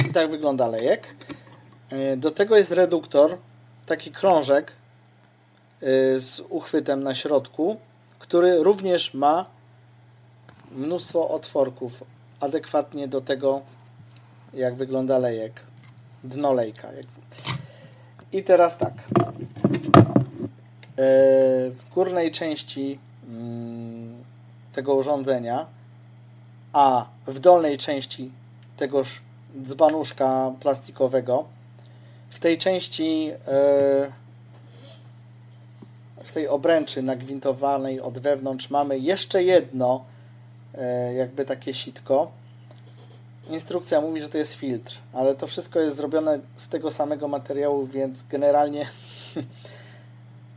I 0.09 0.13
tak 0.13 0.31
wygląda 0.31 0.67
lejek. 0.67 1.15
Y, 1.93 2.17
do 2.17 2.31
tego 2.31 2.57
jest 2.57 2.71
reduktor, 2.71 3.39
taki 3.87 4.11
krążek 4.11 4.73
y, 5.83 6.21
z 6.21 6.41
uchwytem 6.49 7.03
na 7.03 7.15
środku, 7.15 7.77
który 8.19 8.63
również 8.63 9.15
ma 9.15 9.47
mnóstwo 10.73 11.29
otworków 11.29 12.05
adekwatnie 12.41 13.09
do 13.09 13.21
tego, 13.21 13.63
jak 14.55 14.75
wygląda 14.75 15.19
lejek, 15.19 15.61
dno 16.25 16.53
lejka. 16.53 16.89
I 18.33 18.43
teraz 18.43 18.79
tak. 18.79 18.95
W 21.71 21.81
górnej 21.95 22.33
części 22.33 22.99
mm, 23.29 24.25
tego 24.75 24.95
urządzenia, 24.95 25.67
a 26.73 27.07
w 27.27 27.39
dolnej 27.39 27.79
części 27.79 28.31
tegoż 28.77 29.21
dzbanuszka 29.63 30.53
plastikowego, 30.61 31.45
w 32.31 32.39
tej 32.39 32.59
części 32.59 33.33
w 36.29 36.33
tej 36.33 36.49
obręczy 36.49 37.03
nagwintowanej 37.03 38.01
od 38.01 38.19
wewnątrz 38.19 38.71
mamy 38.71 38.99
jeszcze 38.99 39.43
jedno 39.43 40.05
e, 40.75 41.15
jakby 41.15 41.45
takie 41.45 41.75
sitko. 41.75 42.31
Instrukcja 43.51 44.01
mówi, 44.01 44.21
że 44.21 44.29
to 44.29 44.39
jest 44.39 44.53
filtr, 44.53 44.99
ale 45.13 45.35
to 45.35 45.47
wszystko 45.47 45.81
jest 45.81 45.97
zrobione 45.97 46.39
z 46.57 46.69
tego 46.69 46.91
samego 46.91 47.29
materiału, 47.29 47.87
więc 47.87 48.23
generalnie 48.23 48.87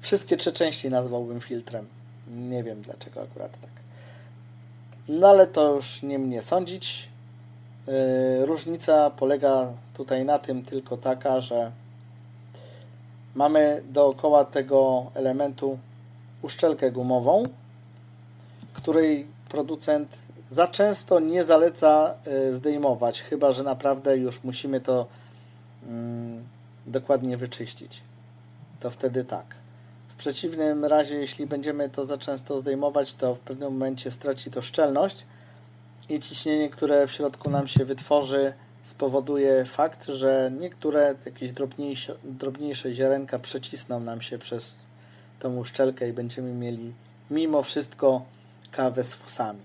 wszystkie 0.01 0.37
trzy 0.37 0.53
części 0.53 0.89
nazwałbym 0.89 1.41
filtrem. 1.41 1.87
Nie 2.27 2.63
wiem 2.63 2.81
dlaczego 2.81 3.21
akurat 3.21 3.51
tak. 3.61 3.71
No 5.07 5.27
ale 5.27 5.47
to 5.47 5.75
już 5.75 6.03
nie 6.03 6.19
mnie 6.19 6.41
sądzić. 6.41 7.09
E, 7.87 8.45
różnica 8.45 9.09
polega 9.09 9.67
tutaj 9.93 10.25
na 10.25 10.39
tym 10.39 10.65
tylko 10.65 10.97
taka, 10.97 11.41
że 11.41 11.71
mamy 13.35 13.83
dookoła 13.89 14.45
tego 14.45 15.11
elementu 15.13 15.79
uszczelkę 16.41 16.91
gumową, 16.91 17.43
której 18.73 19.27
producent 19.49 20.17
za 20.51 20.67
często 20.67 21.19
nie 21.19 21.43
zaleca 21.43 22.15
e, 22.25 22.53
zdejmować, 22.53 23.21
chyba 23.21 23.51
że 23.51 23.63
naprawdę 23.63 24.17
już 24.17 24.43
musimy 24.43 24.81
to 24.81 25.05
mm, 25.87 26.43
dokładnie 26.87 27.37
wyczyścić. 27.37 28.01
To 28.79 28.91
wtedy 28.91 29.23
tak. 29.23 29.60
Przeciwnym 30.21 30.85
razie, 30.85 31.15
jeśli 31.15 31.47
będziemy 31.47 31.89
to 31.89 32.05
za 32.05 32.17
często 32.17 32.59
zdejmować, 32.59 33.13
to 33.13 33.35
w 33.35 33.39
pewnym 33.39 33.73
momencie 33.73 34.11
straci 34.11 34.51
to 34.51 34.61
szczelność 34.61 35.25
i 36.09 36.19
ciśnienie, 36.19 36.69
które 36.69 37.07
w 37.07 37.11
środku 37.11 37.49
nam 37.49 37.67
się 37.67 37.85
wytworzy, 37.85 38.53
spowoduje 38.83 39.65
fakt, 39.65 40.05
że 40.05 40.51
niektóre 40.59 41.15
jakieś 41.25 41.51
drobniejsze, 41.51 42.15
drobniejsze 42.23 42.93
ziarenka 42.93 43.39
przecisną 43.39 43.99
nam 43.99 44.21
się 44.21 44.37
przez 44.37 44.85
tą 45.39 45.57
uszczelkę 45.57 46.09
i 46.09 46.13
będziemy 46.13 46.53
mieli 46.53 46.93
mimo 47.31 47.63
wszystko 47.63 48.25
kawę 48.71 49.03
z 49.03 49.13
fosami. 49.13 49.63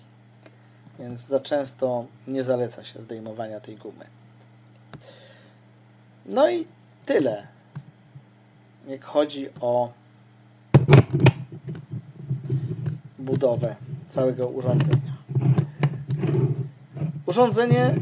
Więc 0.99 1.27
za 1.27 1.41
często 1.41 2.07
nie 2.27 2.43
zaleca 2.43 2.85
się 2.85 3.03
zdejmowania 3.03 3.61
tej 3.61 3.77
gumy. 3.77 4.07
No 6.27 6.51
i 6.51 6.67
tyle. 7.07 7.47
Jak 8.89 9.05
chodzi 9.05 9.49
o 9.61 9.93
budowę 13.19 13.77
całego 14.09 14.49
urządzenia. 14.49 15.17
Urządzenie 17.27 17.85
e, 17.85 17.95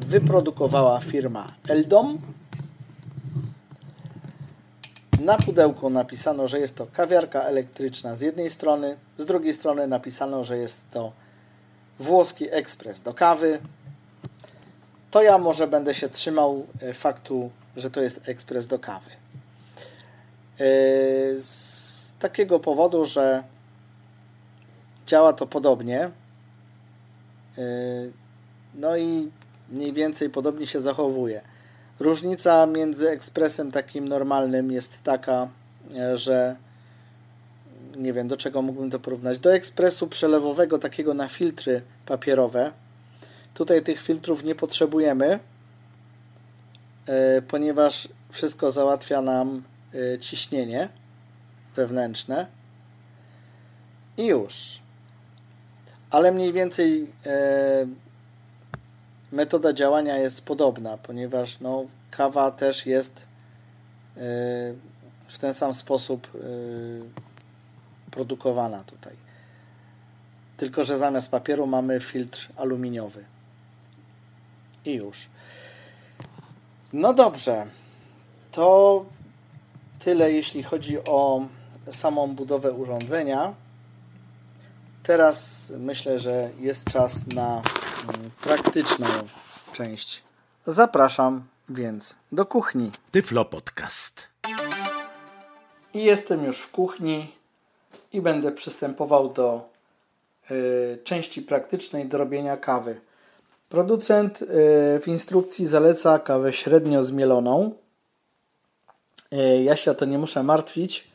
wyprodukowała 0.00 1.00
firma 1.00 1.52
Eldom. 1.68 2.18
Na 5.20 5.36
pudełku 5.36 5.90
napisano, 5.90 6.48
że 6.48 6.60
jest 6.60 6.76
to 6.76 6.86
kawiarka 6.86 7.42
elektryczna 7.42 8.16
z 8.16 8.20
jednej 8.20 8.50
strony, 8.50 8.96
z 9.18 9.24
drugiej 9.24 9.54
strony 9.54 9.86
napisano, 9.86 10.44
że 10.44 10.58
jest 10.58 10.80
to 10.90 11.12
włoski 11.98 12.46
ekspres 12.50 13.02
do 13.02 13.14
kawy. 13.14 13.58
To 15.10 15.22
ja 15.22 15.38
może 15.38 15.66
będę 15.66 15.94
się 15.94 16.08
trzymał 16.08 16.66
e, 16.80 16.94
faktu, 16.94 17.50
że 17.76 17.90
to 17.90 18.00
jest 18.00 18.28
ekspres 18.28 18.66
do 18.66 18.78
kawy. 18.78 19.10
E, 19.10 20.66
z 21.42 21.83
takiego 22.28 22.60
powodu, 22.60 23.06
że 23.06 23.42
działa 25.06 25.32
to 25.32 25.46
podobnie 25.46 26.10
no 28.74 28.96
i 28.96 29.30
mniej 29.70 29.92
więcej 29.92 30.30
podobnie 30.30 30.66
się 30.66 30.80
zachowuje. 30.80 31.40
Różnica 32.00 32.66
między 32.66 33.10
ekspresem 33.10 33.72
takim 33.72 34.08
normalnym 34.08 34.72
jest 34.72 35.02
taka, 35.02 35.48
e, 35.96 36.18
że 36.18 36.56
nie 37.96 38.12
wiem 38.12 38.28
do 38.28 38.36
czego 38.36 38.62
mógłbym 38.62 38.90
to 38.90 39.00
porównać. 39.00 39.38
Do 39.38 39.54
ekspresu 39.54 40.06
przelewowego 40.06 40.78
takiego 40.78 41.14
na 41.14 41.28
filtry 41.28 41.82
papierowe. 42.06 42.72
Tutaj 43.54 43.82
tych 43.82 44.02
filtrów 44.02 44.44
nie 44.44 44.54
potrzebujemy, 44.54 45.38
e, 47.06 47.42
ponieważ 47.42 48.08
wszystko 48.30 48.70
załatwia 48.70 49.22
nam 49.22 49.62
ciśnienie 50.20 50.88
wewnętrzne. 51.76 52.46
I 54.16 54.26
już. 54.26 54.78
Ale 56.10 56.32
mniej 56.32 56.52
więcej 56.52 57.06
metoda 59.32 59.72
działania 59.72 60.16
jest 60.16 60.44
podobna, 60.44 60.98
ponieważ 60.98 61.60
no, 61.60 61.84
kawa 62.10 62.50
też 62.50 62.86
jest 62.86 63.14
yy, 64.16 64.22
w 65.28 65.38
ten 65.40 65.54
sam 65.54 65.74
sposób 65.74 66.34
yy, 66.34 67.02
produkowana 68.10 68.84
tutaj. 68.84 69.16
Tylko, 70.56 70.84
że 70.84 70.98
zamiast 70.98 71.30
papieru 71.30 71.66
mamy 71.66 72.00
filtr 72.00 72.48
aluminiowy. 72.56 73.24
I 74.84 74.92
już. 74.92 75.28
No 76.92 77.14
dobrze. 77.14 77.66
To 78.52 79.04
tyle, 79.98 80.32
jeśli 80.32 80.62
chodzi 80.62 80.98
o 81.04 81.46
samą 81.90 82.34
budowę 82.34 82.72
urządzenia. 82.72 83.54
Teraz 85.02 85.70
myślę, 85.78 86.18
że 86.18 86.50
jest 86.60 86.84
czas 86.84 87.26
na 87.26 87.62
praktyczną 88.40 89.06
część. 89.72 90.22
Zapraszam 90.66 91.44
więc 91.68 92.14
do 92.32 92.46
kuchni. 92.46 92.90
Tyflo 93.10 93.44
Podcast. 93.44 94.22
I 95.94 96.04
jestem 96.04 96.44
już 96.44 96.60
w 96.60 96.70
kuchni 96.70 97.34
i 98.12 98.20
będę 98.20 98.52
przystępował 98.52 99.32
do 99.32 99.68
y, 100.50 100.98
części 101.04 101.42
praktycznej 101.42 102.06
do 102.06 102.18
robienia 102.18 102.56
kawy. 102.56 103.00
Producent 103.68 104.42
y, 104.42 104.46
w 105.02 105.04
instrukcji 105.06 105.66
zaleca 105.66 106.18
kawę 106.18 106.52
średnio 106.52 107.04
zmieloną. 107.04 107.72
Y, 109.32 109.62
ja 109.62 109.76
się 109.76 109.90
o 109.90 109.94
to 109.94 110.04
nie 110.04 110.18
muszę 110.18 110.42
martwić, 110.42 111.13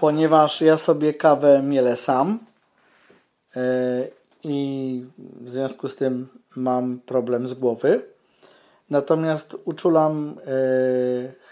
ponieważ 0.00 0.60
ja 0.60 0.76
sobie 0.76 1.14
kawę 1.14 1.62
mielę 1.62 1.96
sam 1.96 2.38
i 4.44 5.04
w 5.16 5.50
związku 5.50 5.88
z 5.88 5.96
tym 5.96 6.28
mam 6.56 7.00
problem 7.06 7.48
z 7.48 7.54
głowy. 7.54 8.02
Natomiast 8.90 9.56
uczulam 9.64 10.38
e, 10.38 10.52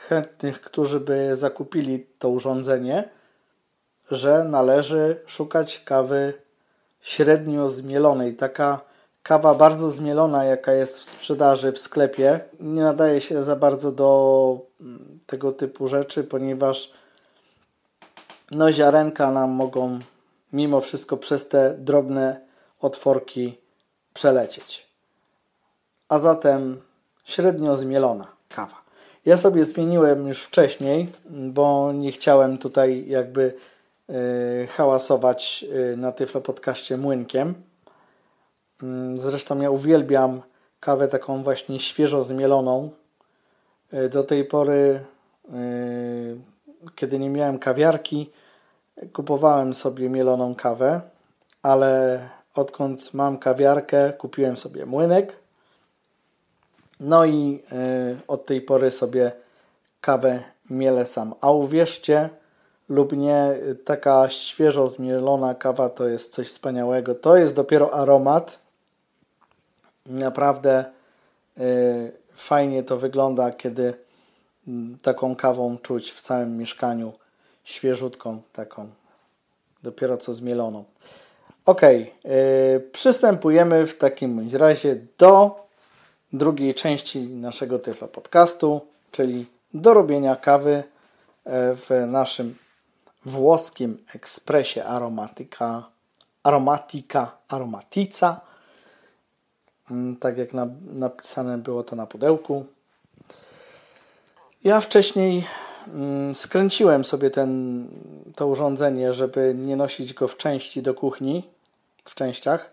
chętnych, 0.09 0.61
którzy 0.61 1.00
by 1.00 1.37
zakupili 1.37 2.07
to 2.18 2.28
urządzenie, 2.28 3.09
że 4.11 4.44
należy 4.44 5.20
szukać 5.26 5.83
kawy 5.85 6.33
średnio 7.00 7.70
zmielonej. 7.70 8.35
Taka 8.35 8.80
kawa 9.22 9.54
bardzo 9.54 9.90
zmielona, 9.90 10.44
jaka 10.44 10.72
jest 10.72 11.00
w 11.00 11.11
sprzedaży 11.11 11.72
w 11.72 11.78
sklepie, 11.78 12.40
nie 12.61 12.83
nadaje 12.83 13.20
się 13.20 13.42
za 13.42 13.57
bardzo 13.57 13.92
do 13.92 14.59
mm, 14.80 15.20
tego 15.26 15.52
typu 15.52 15.88
rzeczy, 15.88 16.24
ponieważ 16.24 16.92
no, 18.55 18.73
ziarenka 18.73 19.31
nam 19.31 19.51
mogą 19.51 19.99
mimo 20.53 20.81
wszystko 20.81 21.17
przez 21.17 21.49
te 21.49 21.75
drobne 21.79 22.40
otworki 22.81 23.59
przelecieć. 24.12 24.87
A 26.09 26.19
zatem 26.19 26.81
średnio 27.25 27.77
zmielona 27.77 28.27
kawa. 28.49 28.85
Ja 29.27 29.37
sobie 29.37 29.64
zmieniłem 29.64 30.29
już 30.29 30.43
wcześniej, 30.43 31.12
bo 31.31 31.93
nie 31.93 32.12
chciałem 32.12 32.59
tutaj 32.59 33.05
jakby 33.09 33.55
yy, 34.09 34.67
hałasować 34.67 35.62
yy, 35.62 35.97
na 35.97 36.12
Tyflo 36.12 36.40
Podcaście 36.40 36.97
młynkiem. 36.97 37.55
Yy, 38.83 39.17
zresztą 39.17 39.61
ja 39.61 39.71
uwielbiam 39.71 40.43
kawę 40.81 41.09
taką 41.09 41.43
właśnie 41.43 41.81
świeżo 41.81 42.23
zmieloną. 42.23 42.90
Yy, 43.93 44.09
do 44.09 44.25
tej 44.25 44.45
pory, 44.45 45.01
kiedy 46.95 47.19
nie 47.19 47.31
miałem 47.31 47.59
kawiarki, 47.59 48.31
kupowałem 49.12 49.74
sobie 49.74 50.09
mieloną 50.09 50.54
kawę, 50.54 51.00
ale 51.62 52.20
odkąd 52.54 53.14
mam 53.14 53.38
kawiarkę, 53.38 54.12
kupiłem 54.12 54.57
sobie 54.57 54.87
młynek. 54.87 55.37
No 57.00 57.24
i 57.24 57.62
y, 57.72 58.26
od 58.28 58.46
tej 58.46 58.61
pory 58.61 58.90
sobie 58.90 59.33
kawę 60.00 60.44
mielę 60.70 61.07
sam. 61.07 61.35
A 61.40 61.50
uwierzcie, 61.50 62.30
lub 62.88 63.12
nie, 63.12 63.57
taka 63.85 64.30
świeżo 64.30 64.88
zmielona 64.88 65.54
kawa 65.54 65.88
to 65.88 66.09
jest 66.09 66.33
coś 66.33 66.48
wspaniałego. 66.48 67.14
To 67.14 67.37
jest 67.37 67.54
dopiero 67.54 67.94
aromat. 67.94 68.59
Naprawdę 70.07 70.85
y, 71.59 72.12
fajnie 72.35 72.83
to 72.83 72.96
wygląda, 72.96 73.50
kiedy 73.50 73.94
mm, 74.68 74.98
taką 75.02 75.37
kawą 75.37 75.78
czuć 75.78 76.12
w 76.12 76.20
całym 76.20 76.57
mieszkaniu 76.57 77.12
świeżutką, 77.64 78.42
taką 78.53 78.90
dopiero 79.83 80.16
co 80.16 80.35
zmieloną. 80.35 80.85
Ok, 81.66 81.83
yy, 81.83 82.11
przystępujemy 82.92 83.87
w 83.87 83.98
takim 83.98 84.57
razie 84.57 84.96
do 85.18 85.64
drugiej 86.33 86.74
części 86.74 87.20
naszego 87.20 87.79
Tyflo 87.79 88.09
Podcastu, 88.09 88.81
czyli 89.11 89.46
do 89.74 89.94
robienia 89.94 90.37
kawy 90.37 90.72
e, 90.74 91.74
w 91.74 91.90
naszym 92.07 92.59
włoskim 93.24 94.05
ekspresie 94.14 94.85
aromatyka, 94.85 95.85
aromatika, 96.42 97.37
aromatica, 97.48 98.40
mm, 99.90 100.16
tak 100.16 100.38
jak 100.38 100.55
na, 100.55 100.66
napisane 100.87 101.59
było 101.59 101.83
to 101.83 101.96
na 101.96 102.07
pudełku. 102.07 102.66
Ja 104.64 104.81
wcześniej 104.81 105.46
skręciłem 106.35 107.05
sobie 107.05 107.31
ten, 107.31 107.87
to 108.37 108.47
urządzenie, 108.47 109.12
żeby 109.12 109.55
nie 109.57 109.77
nosić 109.77 110.14
go 110.14 110.29
w 110.29 110.37
części 110.37 110.83
do 110.83 110.94
kuchni, 110.94 111.51
w 112.05 112.14
częściach, 112.14 112.73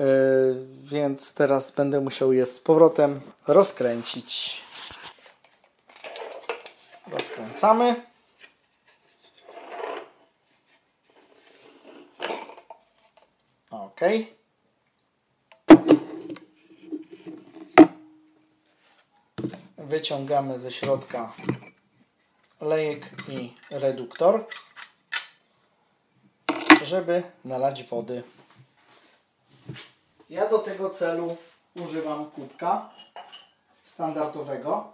yy, 0.00 0.06
więc 0.82 1.34
teraz 1.34 1.70
będę 1.70 2.00
musiał 2.00 2.32
je 2.32 2.46
z 2.46 2.58
powrotem 2.58 3.20
rozkręcić. 3.46 4.62
Rozkręcamy. 7.12 7.94
Ok. 13.70 14.00
Wyciągamy 19.78 20.58
ze 20.58 20.72
środka 20.72 21.32
lejek 22.64 23.10
i 23.28 23.54
reduktor, 23.70 24.46
żeby 26.84 27.22
nalać 27.44 27.84
wody. 27.84 28.22
Ja 30.30 30.48
do 30.48 30.58
tego 30.58 30.90
celu 30.90 31.36
używam 31.74 32.30
kubka 32.30 32.90
standardowego. 33.82 34.92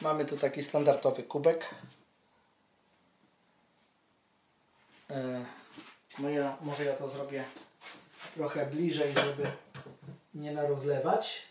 Mamy 0.00 0.24
tu 0.24 0.36
taki 0.36 0.62
standardowy 0.62 1.22
kubek. 1.22 1.74
E, 5.10 5.44
no 6.18 6.28
ja, 6.28 6.56
może 6.60 6.84
ja 6.84 6.92
to 6.92 7.08
zrobię 7.08 7.44
trochę 8.34 8.66
bliżej, 8.66 9.14
żeby 9.14 9.52
nie 10.34 10.52
narozlewać. 10.52 11.50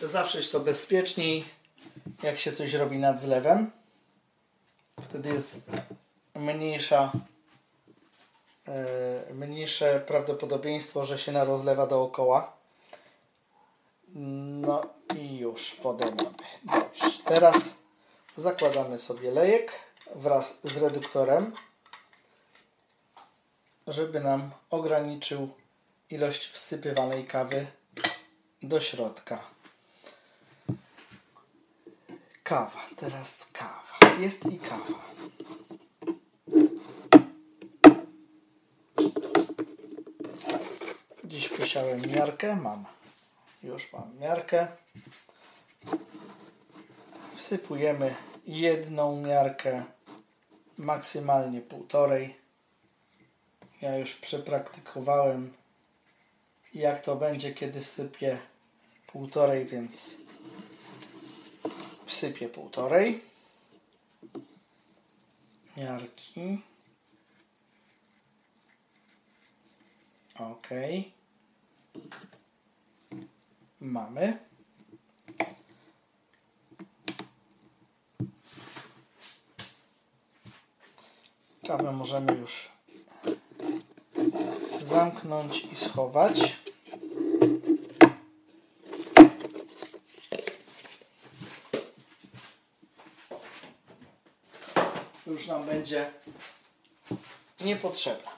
Zawsze 0.00 0.38
jest 0.38 0.52
to 0.52 0.60
bezpieczniej, 0.60 1.44
jak 2.22 2.38
się 2.38 2.52
coś 2.52 2.74
robi 2.74 2.98
nad 2.98 3.20
zlewem. 3.20 3.70
Wtedy 5.02 5.28
jest 5.28 5.60
mniejsza, 6.34 7.12
mniejsze 9.34 10.00
prawdopodobieństwo, 10.00 11.04
że 11.04 11.18
się 11.18 11.32
narozlewa 11.32 11.86
dookoła. 11.86 12.56
No 14.14 14.82
i 15.16 15.38
już 15.38 15.76
wodę 15.82 16.04
mamy. 16.04 16.80
Dobrze. 16.82 17.18
Teraz 17.24 17.76
zakładamy 18.34 18.98
sobie 18.98 19.30
lejek 19.30 19.72
wraz 20.14 20.58
z 20.62 20.76
reduktorem, 20.76 21.52
żeby 23.86 24.20
nam 24.20 24.50
ograniczył 24.70 25.48
ilość 26.10 26.48
wsypywanej 26.48 27.26
kawy 27.26 27.66
do 28.62 28.80
środka. 28.80 29.38
Kawa, 32.42 32.80
teraz 32.96 33.46
kawa. 33.52 34.16
Jest 34.20 34.46
i 34.46 34.58
kawa. 34.58 35.15
Dziś 41.26 41.48
posiałem 41.48 42.00
miarkę, 42.16 42.56
mam. 42.56 42.84
Już 43.62 43.92
mam 43.92 44.18
miarkę. 44.18 44.68
Wsypujemy 47.34 48.14
jedną 48.46 49.20
miarkę, 49.20 49.84
maksymalnie 50.78 51.60
półtorej. 51.60 52.36
Ja 53.80 53.98
już 53.98 54.14
przepraktykowałem 54.14 55.52
jak 56.74 57.02
to 57.02 57.16
będzie, 57.16 57.54
kiedy 57.54 57.80
wsypię 57.80 58.38
półtorej, 59.06 59.66
więc 59.66 60.16
wsypię 62.06 62.48
półtorej 62.48 63.20
miarki. 65.76 66.62
Ok. 70.38 70.68
Mamy. 73.80 74.38
Kawę 81.66 81.92
możemy 81.92 82.32
już 82.34 82.68
zamknąć 84.80 85.64
i 85.64 85.76
schować. 85.76 86.56
Już 95.26 95.46
nam 95.46 95.66
będzie 95.66 96.10
niepotrzebna. 97.60 98.30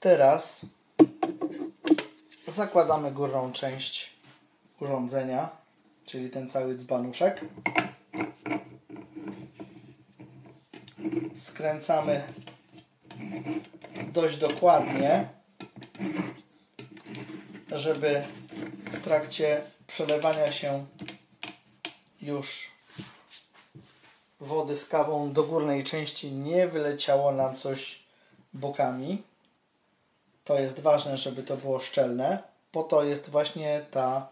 Teraz 0.00 0.66
zakładamy 2.56 3.12
górną 3.12 3.52
część 3.52 4.10
urządzenia, 4.80 5.48
czyli 6.06 6.30
ten 6.30 6.48
cały 6.48 6.74
dzbanuszek. 6.74 7.40
Skręcamy 11.34 12.22
dość 14.12 14.36
dokładnie, 14.36 15.28
żeby 17.72 18.22
w 18.90 19.04
trakcie 19.04 19.62
przelewania 19.86 20.52
się 20.52 20.86
już 22.22 22.70
wody 24.40 24.76
z 24.76 24.88
kawą 24.88 25.32
do 25.32 25.42
górnej 25.42 25.84
części 25.84 26.32
nie 26.32 26.68
wyleciało 26.68 27.32
nam 27.32 27.56
coś 27.56 28.02
bokami. 28.54 29.22
To 30.46 30.58
jest 30.58 30.80
ważne, 30.80 31.16
żeby 31.16 31.42
to 31.42 31.56
było 31.56 31.78
szczelne. 31.78 32.42
Po 32.72 32.82
to 32.82 33.04
jest 33.04 33.30
właśnie 33.30 33.84
ta 33.90 34.28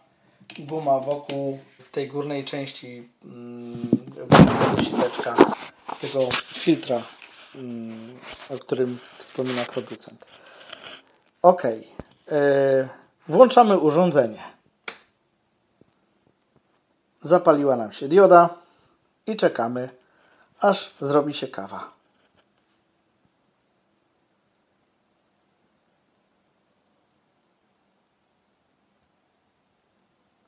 guma 0.59 0.99
wokół 0.99 1.59
w 1.79 1.89
tej 1.89 2.07
górnej 2.07 2.45
części 2.45 3.09
mm, 3.25 3.89
tego 4.15 4.83
sileczka, 4.83 5.35
tego 6.01 6.19
filtra, 6.45 7.01
mm, 7.55 8.19
o 8.49 8.57
którym 8.57 8.99
wspomina 9.17 9.63
producent. 9.63 10.25
Ok. 11.41 11.63
Yy, 11.63 12.89
włączamy 13.27 13.77
urządzenie. 13.77 14.43
Zapaliła 17.21 17.75
nam 17.75 17.93
się 17.93 18.07
dioda 18.07 18.49
i 19.27 19.35
czekamy, 19.35 19.89
aż 20.59 20.93
zrobi 21.01 21.33
się 21.33 21.47
kawa. 21.47 21.91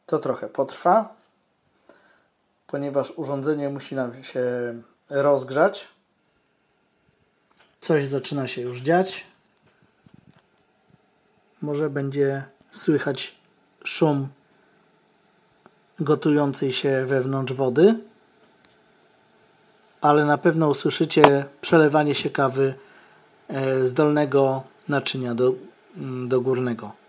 To 0.07 0.19
trochę 0.19 0.47
potrwa, 0.49 1.15
ponieważ 2.67 3.11
urządzenie 3.15 3.69
musi 3.69 3.95
nam 3.95 4.23
się 4.23 4.41
rozgrzać. 5.09 5.87
Coś 7.81 8.05
zaczyna 8.05 8.47
się 8.47 8.61
już 8.61 8.79
dziać. 8.79 9.25
Może 11.61 11.89
będzie 11.89 12.43
słychać 12.71 13.35
szum 13.83 14.27
gotującej 15.99 16.73
się 16.73 17.05
wewnątrz 17.05 17.53
wody, 17.53 17.99
ale 20.01 20.25
na 20.25 20.37
pewno 20.37 20.69
usłyszycie 20.69 21.45
przelewanie 21.61 22.15
się 22.15 22.29
kawy 22.29 22.73
e, 23.47 23.85
z 23.85 23.93
dolnego 23.93 24.63
naczynia 24.87 25.35
do, 25.35 25.53
mm, 25.97 26.29
do 26.29 26.41
górnego. 26.41 27.06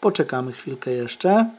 Poczekamy 0.00 0.52
chwilkę 0.52 0.90
jeszcze. 0.90 1.50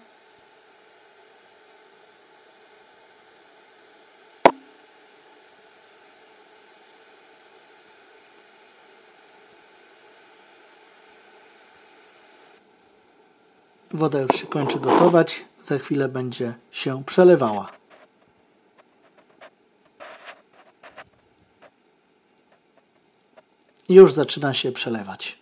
Woda 13.93 14.19
już 14.19 14.32
się 14.32 14.47
kończy 14.47 14.80
gotować. 14.80 15.45
Za 15.62 15.77
chwilę 15.77 16.10
będzie 16.10 16.54
się 16.71 17.04
przelewała. 17.04 17.71
Już 23.89 24.13
zaczyna 24.13 24.54
się 24.54 24.71
przelewać. 24.71 25.39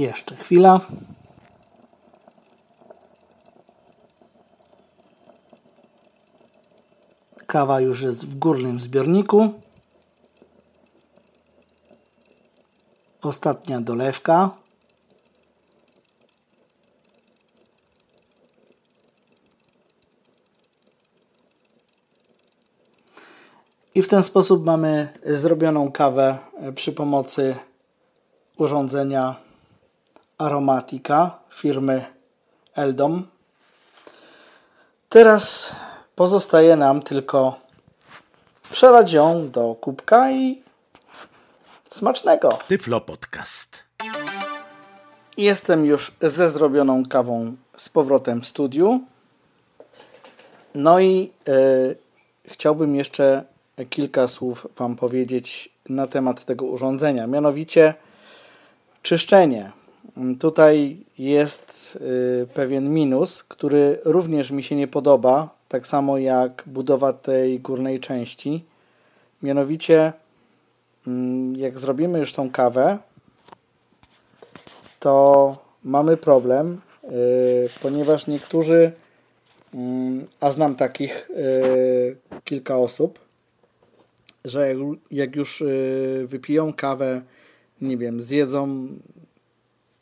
Jeszcze 0.00 0.36
chwila. 0.36 0.80
Kawa 7.46 7.80
już 7.80 8.02
jest 8.02 8.26
w 8.26 8.38
górnym 8.38 8.80
zbiorniku. 8.80 9.60
Ostatnia 13.22 13.80
dolewka. 13.80 14.50
I 23.94 24.02
w 24.02 24.08
ten 24.08 24.22
sposób 24.22 24.64
mamy 24.64 25.12
zrobioną 25.24 25.92
kawę 25.92 26.38
przy 26.74 26.92
pomocy 26.92 27.56
urządzenia 28.56 29.49
Aromatica 30.40 31.38
firmy 31.50 32.04
Eldom. 32.74 33.26
Teraz 35.08 35.76
pozostaje 36.14 36.76
nam 36.76 37.02
tylko 37.02 37.60
przelać 38.70 39.12
ją 39.12 39.48
do 39.48 39.74
kubka 39.74 40.30
i 40.30 40.62
smacznego. 41.90 42.58
Tyflo 42.68 43.00
Podcast. 43.00 43.78
Jestem 45.36 45.86
już 45.86 46.12
ze 46.22 46.50
zrobioną 46.50 47.06
kawą 47.06 47.56
z 47.76 47.88
powrotem 47.88 48.40
w 48.40 48.46
studiu. 48.46 49.00
No 50.74 51.00
i 51.00 51.32
y, 51.48 51.96
chciałbym 52.44 52.96
jeszcze 52.96 53.44
kilka 53.90 54.28
słów 54.28 54.66
Wam 54.76 54.96
powiedzieć 54.96 55.72
na 55.88 56.06
temat 56.06 56.44
tego 56.44 56.64
urządzenia. 56.66 57.26
Mianowicie 57.26 57.94
czyszczenie. 59.02 59.79
Tutaj 60.38 60.96
jest 61.18 61.98
y, 62.42 62.46
pewien 62.54 62.94
minus, 62.94 63.44
który 63.44 63.98
również 64.04 64.50
mi 64.50 64.62
się 64.62 64.76
nie 64.76 64.88
podoba, 64.88 65.48
tak 65.68 65.86
samo 65.86 66.18
jak 66.18 66.62
budowa 66.66 67.12
tej 67.12 67.60
górnej 67.60 68.00
części. 68.00 68.64
Mianowicie, 69.42 70.12
mm, 71.06 71.56
jak 71.56 71.78
zrobimy 71.78 72.18
już 72.18 72.32
tą 72.32 72.50
kawę, 72.50 72.98
to 75.00 75.56
mamy 75.84 76.16
problem, 76.16 76.80
y, 77.04 77.68
ponieważ 77.82 78.26
niektórzy, 78.26 78.92
mm, 79.74 80.26
a 80.40 80.50
znam 80.50 80.74
takich 80.74 81.30
y, 81.30 82.16
kilka 82.44 82.78
osób, 82.78 83.18
że 84.44 84.74
jak 85.10 85.36
już 85.36 85.64
wypiją 86.24 86.72
kawę, 86.72 87.22
nie 87.80 87.96
wiem, 87.96 88.20
zjedzą 88.22 88.88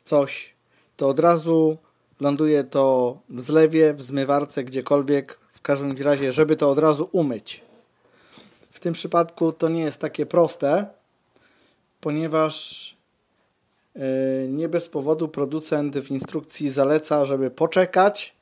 coś, 0.09 0.53
to 0.97 1.07
od 1.07 1.19
razu 1.19 1.77
ląduje 2.19 2.63
to 2.63 3.17
w 3.29 3.41
zlewie, 3.41 3.93
w 3.93 4.01
zmywarce, 4.01 4.63
gdziekolwiek, 4.63 5.39
w 5.51 5.61
każdym 5.61 5.95
razie, 6.03 6.33
żeby 6.33 6.55
to 6.55 6.69
od 6.71 6.79
razu 6.79 7.09
umyć. 7.11 7.61
W 8.71 8.79
tym 8.79 8.93
przypadku 8.93 9.51
to 9.51 9.69
nie 9.69 9.81
jest 9.81 9.99
takie 9.99 10.25
proste, 10.25 10.87
ponieważ 12.01 12.53
yy, 13.95 14.01
nie 14.49 14.69
bez 14.69 14.89
powodu 14.89 15.27
producent 15.27 15.97
w 15.97 16.11
instrukcji 16.11 16.69
zaleca, 16.69 17.25
żeby 17.25 17.51
poczekać, 17.51 18.35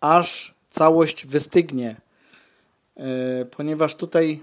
aż 0.00 0.54
całość 0.70 1.26
wystygnie, 1.26 2.00
yy, 2.96 3.04
ponieważ 3.56 3.94
tutaj 3.94 4.42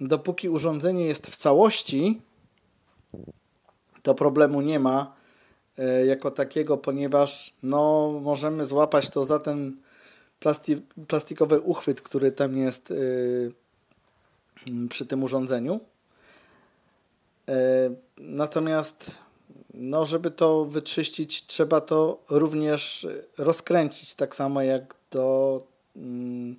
dopóki 0.00 0.48
urządzenie 0.48 1.06
jest 1.06 1.26
w 1.26 1.36
całości, 1.36 2.20
to 4.02 4.14
problemu 4.14 4.60
nie 4.60 4.78
ma, 4.78 5.23
E, 5.23 5.23
jako 6.06 6.30
takiego, 6.30 6.78
ponieważ 6.78 7.54
no, 7.62 8.12
możemy 8.22 8.64
złapać 8.64 9.10
to 9.10 9.24
za 9.24 9.38
ten 9.38 9.76
plastik, 10.40 10.78
plastikowy 11.08 11.60
uchwyt, 11.60 12.00
który 12.00 12.32
tam 12.32 12.56
jest 12.56 12.90
yy, 12.90 13.52
przy 14.88 15.06
tym 15.06 15.22
urządzeniu. 15.22 15.80
Yy, 17.48 17.54
natomiast 18.18 19.10
no, 19.74 20.06
żeby 20.06 20.30
to 20.30 20.64
wyczyścić, 20.64 21.46
trzeba 21.46 21.80
to 21.80 22.22
również 22.30 23.06
rozkręcić, 23.38 24.14
tak 24.14 24.36
samo 24.36 24.62
jak 24.62 24.94
do 25.10 25.58
yy, 25.96 26.56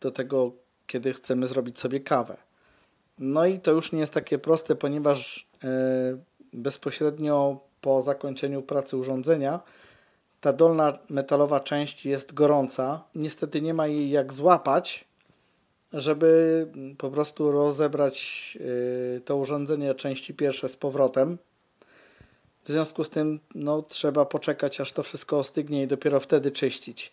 do 0.00 0.10
tego, 0.10 0.52
kiedy 0.86 1.12
chcemy 1.12 1.46
zrobić 1.46 1.78
sobie 1.78 2.00
kawę. 2.00 2.36
No 3.18 3.46
i 3.46 3.58
to 3.58 3.70
już 3.70 3.92
nie 3.92 4.00
jest 4.00 4.12
takie 4.12 4.38
proste, 4.38 4.76
ponieważ 4.76 5.48
bezpośrednio 6.52 7.60
po 7.80 8.02
zakończeniu 8.02 8.62
pracy 8.62 8.96
urządzenia 8.96 9.60
ta 10.40 10.52
dolna 10.52 10.98
metalowa 11.10 11.60
część 11.60 12.06
jest 12.06 12.34
gorąca. 12.34 13.04
Niestety 13.14 13.62
nie 13.62 13.74
ma 13.74 13.86
jej 13.86 14.10
jak 14.10 14.32
złapać, 14.32 15.04
żeby 15.92 16.66
po 16.98 17.10
prostu 17.10 17.52
rozebrać 17.52 18.58
y, 19.16 19.20
to 19.24 19.36
urządzenie 19.36 19.94
części 19.94 20.34
pierwsze 20.34 20.68
z 20.68 20.76
powrotem. 20.76 21.38
W 22.64 22.68
związku 22.70 23.04
z 23.04 23.10
tym 23.10 23.40
no, 23.54 23.82
trzeba 23.82 24.24
poczekać, 24.24 24.80
aż 24.80 24.92
to 24.92 25.02
wszystko 25.02 25.38
ostygnie 25.38 25.82
i 25.82 25.86
dopiero 25.86 26.20
wtedy 26.20 26.50
czyścić. 26.50 27.12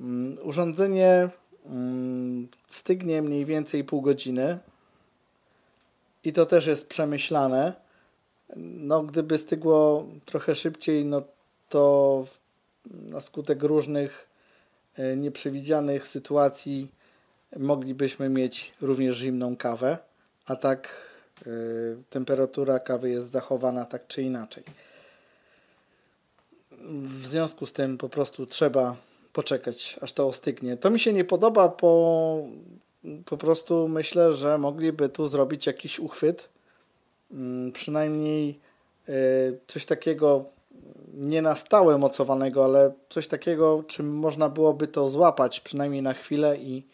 Mm, 0.00 0.38
urządzenie 0.42 1.28
mm, 1.66 2.48
stygnie 2.66 3.22
mniej 3.22 3.44
więcej 3.44 3.84
pół 3.84 4.02
godziny 4.02 4.58
i 6.24 6.32
to 6.32 6.46
też 6.46 6.66
jest 6.66 6.88
przemyślane. 6.88 7.85
No, 8.56 9.02
gdyby 9.02 9.38
stygło 9.38 10.06
trochę 10.24 10.54
szybciej, 10.54 11.04
no 11.04 11.22
to 11.68 12.24
na 12.90 13.20
skutek 13.20 13.62
różnych 13.62 14.28
e, 14.96 15.16
nieprzewidzianych 15.16 16.06
sytuacji 16.06 16.88
moglibyśmy 17.56 18.28
mieć 18.28 18.72
również 18.80 19.16
zimną 19.16 19.56
kawę, 19.56 19.98
a 20.46 20.56
tak 20.56 20.88
e, 21.46 21.50
temperatura 22.10 22.78
kawy 22.78 23.10
jest 23.10 23.30
zachowana 23.30 23.84
tak 23.84 24.06
czy 24.06 24.22
inaczej. 24.22 24.64
W 27.02 27.26
związku 27.26 27.66
z 27.66 27.72
tym 27.72 27.98
po 27.98 28.08
prostu 28.08 28.46
trzeba 28.46 28.96
poczekać, 29.32 29.98
aż 30.00 30.12
to 30.12 30.28
ostygnie. 30.28 30.76
To 30.76 30.90
mi 30.90 31.00
się 31.00 31.12
nie 31.12 31.24
podoba, 31.24 31.76
bo 31.80 32.42
po 33.24 33.36
prostu 33.36 33.88
myślę, 33.88 34.34
że 34.34 34.58
mogliby 34.58 35.08
tu 35.08 35.28
zrobić 35.28 35.66
jakiś 35.66 35.98
uchwyt, 36.00 36.48
przynajmniej 37.72 38.60
e, 39.08 39.12
coś 39.66 39.86
takiego 39.86 40.44
nie 41.16 41.42
na 41.42 41.56
stałe 41.56 41.98
mocowanego, 41.98 42.64
ale 42.64 42.92
coś 43.08 43.28
takiego, 43.28 43.84
czym 43.86 44.18
można 44.18 44.48
byłoby 44.48 44.86
to 44.86 45.08
złapać 45.08 45.60
przynajmniej 45.60 46.02
na 46.02 46.12
chwilę 46.12 46.56
i 46.58 46.86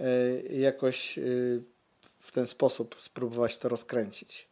y, 0.00 0.48
jakoś 0.52 1.18
y, 1.18 1.62
w 2.20 2.32
ten 2.32 2.46
sposób 2.46 2.94
spróbować 2.98 3.58
to 3.58 3.68
rozkręcić. 3.68 4.48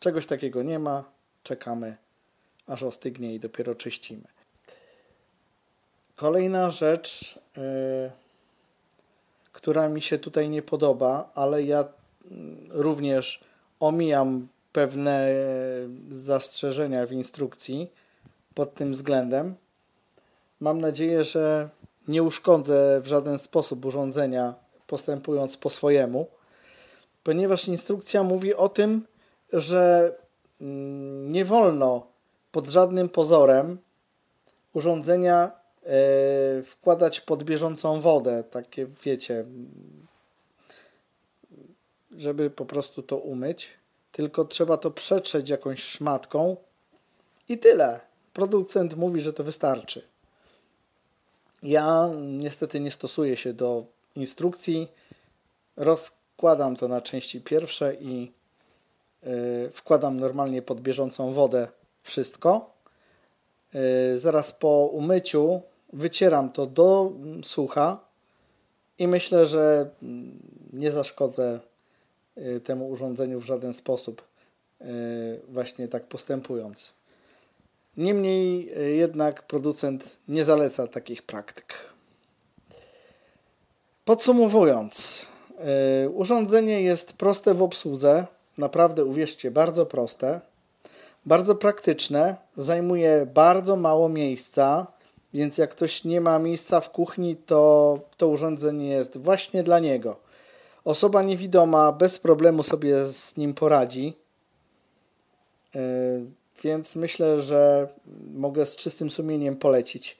Czegoś 0.00 0.26
takiego 0.26 0.62
nie 0.62 0.78
ma, 0.78 1.04
czekamy 1.42 1.96
aż 2.66 2.82
ostygnie 2.82 3.34
i 3.34 3.40
dopiero 3.40 3.74
czyścimy. 3.74 4.24
Kolejna 6.16 6.70
rzecz, 6.70 7.38
która 9.52 9.88
mi 9.88 10.02
się 10.02 10.18
tutaj 10.18 10.48
nie 10.48 10.62
podoba, 10.62 11.30
ale 11.34 11.62
ja 11.62 11.84
mm, 12.30 12.68
również 12.70 13.40
omijam 13.82 14.48
pewne 14.72 15.34
zastrzeżenia 16.10 17.06
w 17.06 17.12
instrukcji, 17.12 17.90
pod 18.54 18.74
tym 18.74 18.92
względem. 18.92 19.54
Mam 20.60 20.80
nadzieję, 20.80 21.24
że 21.24 21.68
nie 22.08 22.22
uszkodzę 22.22 23.00
w 23.00 23.06
żaden 23.06 23.38
sposób 23.38 23.84
urządzenia, 23.84 24.54
postępując 24.86 25.56
po 25.56 25.70
swojemu, 25.70 26.26
ponieważ 27.24 27.68
instrukcja 27.68 28.22
mówi 28.22 28.54
o 28.54 28.68
tym, 28.68 29.06
że 29.52 30.12
mm, 30.60 31.32
nie 31.32 31.44
wolno 31.44 32.06
pod 32.52 32.66
żadnym 32.66 33.08
pozorem 33.08 33.78
urządzenia 34.74 35.50
e, 35.82 36.62
wkładać 36.62 37.20
pod 37.20 37.44
bieżącą 37.44 38.00
wodę, 38.00 38.44
takie 38.50 38.86
wiecie, 39.04 39.44
żeby 42.16 42.50
po 42.50 42.66
prostu 42.66 43.02
to 43.02 43.16
umyć, 43.16 43.70
tylko 44.12 44.44
trzeba 44.44 44.76
to 44.76 44.90
przetrzeć 44.90 45.48
jakąś 45.48 45.82
szmatką 45.82 46.56
i 47.48 47.58
tyle. 47.58 48.00
Producent 48.32 48.96
mówi, 48.96 49.20
że 49.20 49.32
to 49.32 49.44
wystarczy. 49.44 50.02
Ja 51.62 52.10
niestety 52.20 52.80
nie 52.80 52.90
stosuję 52.90 53.36
się 53.36 53.52
do 53.52 53.86
instrukcji. 54.14 54.88
Rozkładam 55.76 56.76
to 56.76 56.88
na 56.88 57.00
części 57.00 57.40
pierwsze 57.40 57.94
i 57.94 58.32
yy, 59.22 59.70
wkładam 59.72 60.20
normalnie 60.20 60.62
pod 60.62 60.80
bieżącą 60.80 61.32
wodę 61.32 61.68
wszystko. 62.02 62.70
Yy, 63.74 64.18
zaraz 64.18 64.52
po 64.52 64.68
umyciu 64.92 65.62
wycieram 65.92 66.52
to 66.52 66.66
do 66.66 67.12
sucha 67.44 68.00
i 68.98 69.08
myślę, 69.08 69.46
że 69.46 69.90
mm, 70.02 70.38
nie 70.72 70.90
zaszkodzę 70.90 71.60
temu 72.64 72.88
urządzeniu 72.90 73.40
w 73.40 73.44
żaden 73.44 73.74
sposób, 73.74 74.22
yy, 74.80 74.86
właśnie 75.48 75.88
tak 75.88 76.06
postępując. 76.06 76.92
Niemniej 77.96 78.72
e, 78.76 78.80
jednak 78.82 79.42
producent 79.42 80.16
nie 80.28 80.44
zaleca 80.44 80.86
takich 80.86 81.22
praktyk. 81.22 81.74
Podsumowując, 84.04 85.26
urządzenie 86.14 86.82
jest 86.82 87.12
proste 87.12 87.54
w 87.54 87.62
obsłudze, 87.62 88.26
naprawdę 88.58 89.04
uwierzcie, 89.04 89.50
bardzo 89.50 89.86
proste, 89.86 90.40
bardzo 91.26 91.54
praktyczne, 91.54 92.36
zajmuje 92.56 93.26
bardzo 93.34 93.76
mało 93.76 94.08
miejsca, 94.08 94.86
więc 95.34 95.58
jak 95.58 95.70
ktoś 95.70 96.04
nie 96.04 96.20
ma 96.20 96.38
miejsca 96.38 96.80
w 96.80 96.90
kuchni, 96.90 97.36
to 97.36 97.98
to 98.16 98.28
urządzenie 98.28 98.88
jest 98.88 99.18
właśnie 99.18 99.62
dla 99.62 99.78
niego. 99.78 100.16
Osoba 100.84 101.22
niewidoma 101.22 101.92
bez 101.92 102.18
problemu 102.18 102.62
sobie 102.62 103.06
z 103.06 103.36
nim 103.36 103.54
poradzi. 103.54 104.16
Yy, 105.74 105.80
więc 106.62 106.96
myślę, 106.96 107.42
że 107.42 107.88
mogę 108.34 108.66
z 108.66 108.76
czystym 108.76 109.10
sumieniem 109.10 109.56
polecić. 109.56 110.18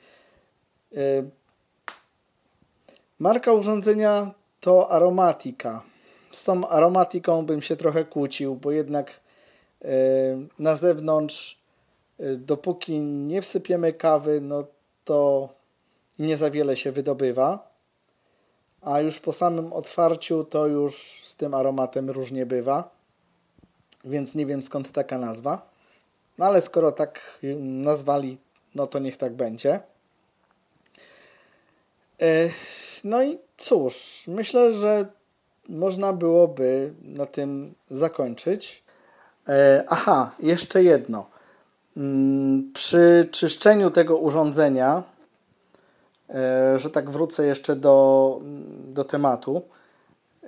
Y, 0.96 1.31
marka 3.18 3.53
urządzenia 3.53 4.35
to 4.61 4.90
Aromatica. 4.90 5.83
Z 6.33 6.44
tą 6.44 6.68
aromatiką 6.68 7.46
bym 7.46 7.62
się 7.62 7.77
trochę 7.77 8.05
kłócił, 8.05 8.57
bo 8.57 8.70
jednak 8.70 9.20
y, 9.85 9.88
na 10.59 10.75
zewnątrz, 10.75 11.62
dopóki 12.37 13.01
nie 13.01 13.42
wsypiemy 13.42 13.92
kawy, 13.92 14.40
no 14.40 14.64
to 15.05 15.48
nie 16.18 16.37
za 16.37 16.51
wiele 16.51 16.77
się 16.77 16.92
wydobywa. 16.92 17.71
A 18.82 19.00
już 19.00 19.18
po 19.18 19.32
samym 19.32 19.72
otwarciu 19.72 20.44
to 20.44 20.66
już 20.66 21.20
z 21.24 21.36
tym 21.36 21.54
aromatem 21.54 22.10
różnie 22.10 22.46
bywa. 22.46 22.90
Więc 24.04 24.34
nie 24.34 24.46
wiem 24.46 24.62
skąd 24.62 24.92
taka 24.92 25.18
nazwa. 25.18 25.72
No 26.38 26.46
ale 26.46 26.60
skoro 26.60 26.92
tak 26.92 27.38
nazwali, 27.60 28.38
no 28.74 28.86
to 28.86 28.98
niech 28.98 29.16
tak 29.16 29.32
będzie. 29.32 29.80
E, 32.22 32.50
no 33.04 33.22
i 33.22 33.38
cóż, 33.56 34.24
myślę, 34.28 34.72
że 34.72 35.06
można 35.68 36.12
byłoby 36.12 36.92
na 37.02 37.26
tym 37.26 37.74
zakończyć. 37.90 38.82
E, 39.48 39.84
aha, 39.88 40.30
jeszcze 40.40 40.82
jedno. 40.82 41.26
Mm, 41.96 42.72
przy 42.74 43.28
czyszczeniu 43.32 43.90
tego 43.90 44.16
urządzenia, 44.18 45.02
że 46.76 46.90
tak 46.92 47.11
wrócę 47.11 47.46
jeszcze 47.46 47.76
do, 47.76 48.38
do 48.85 49.04
tematu, 49.04 49.62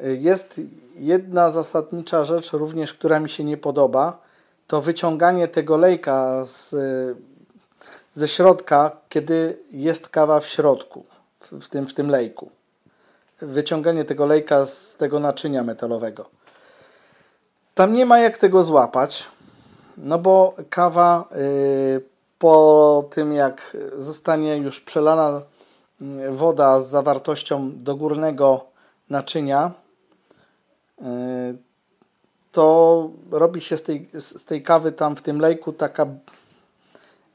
jest 0.02 0.60
jedna 0.96 1.50
zasadnicza 1.50 2.24
rzecz 2.24 2.52
również, 2.52 2.94
która 2.94 3.20
mi 3.20 3.30
się 3.30 3.44
nie 3.44 3.56
podoba 3.56 4.18
to 4.66 4.80
wyciąganie 4.80 5.48
tego 5.48 5.76
lejka 5.76 6.44
z, 6.44 6.74
ze 8.14 8.28
środka, 8.28 8.90
kiedy 9.08 9.58
jest 9.70 10.08
kawa 10.08 10.40
w 10.40 10.46
środku, 10.46 11.04
w, 11.40 11.68
tym, 11.68 11.86
w 11.86 11.94
tym 11.94 12.10
lejku. 12.10 12.50
Wyciąganie 13.42 14.04
tego 14.04 14.26
lejka 14.26 14.66
z 14.66 14.96
tego 14.96 15.20
naczynia 15.20 15.62
metalowego. 15.62 16.26
Tam 17.74 17.92
nie 17.92 18.06
ma 18.06 18.18
jak 18.18 18.38
tego 18.38 18.62
złapać, 18.62 19.28
no 19.96 20.18
bo 20.18 20.54
kawa 20.70 21.28
po 22.38 23.04
tym 23.10 23.32
jak 23.32 23.76
zostanie 23.96 24.56
już 24.56 24.80
przelana 24.80 25.42
woda 26.30 26.82
z 26.82 26.88
zawartością 26.88 27.78
do 27.78 27.96
górnego 27.96 28.64
naczynia, 29.10 29.70
yy, 31.00 31.06
to 32.52 33.10
robi 33.30 33.60
się 33.60 33.76
z 33.76 33.82
tej, 33.82 34.08
z 34.14 34.44
tej 34.44 34.62
kawy 34.62 34.92
tam 34.92 35.16
w 35.16 35.22
tym 35.22 35.40
lejku 35.40 35.72
taka, 35.72 36.06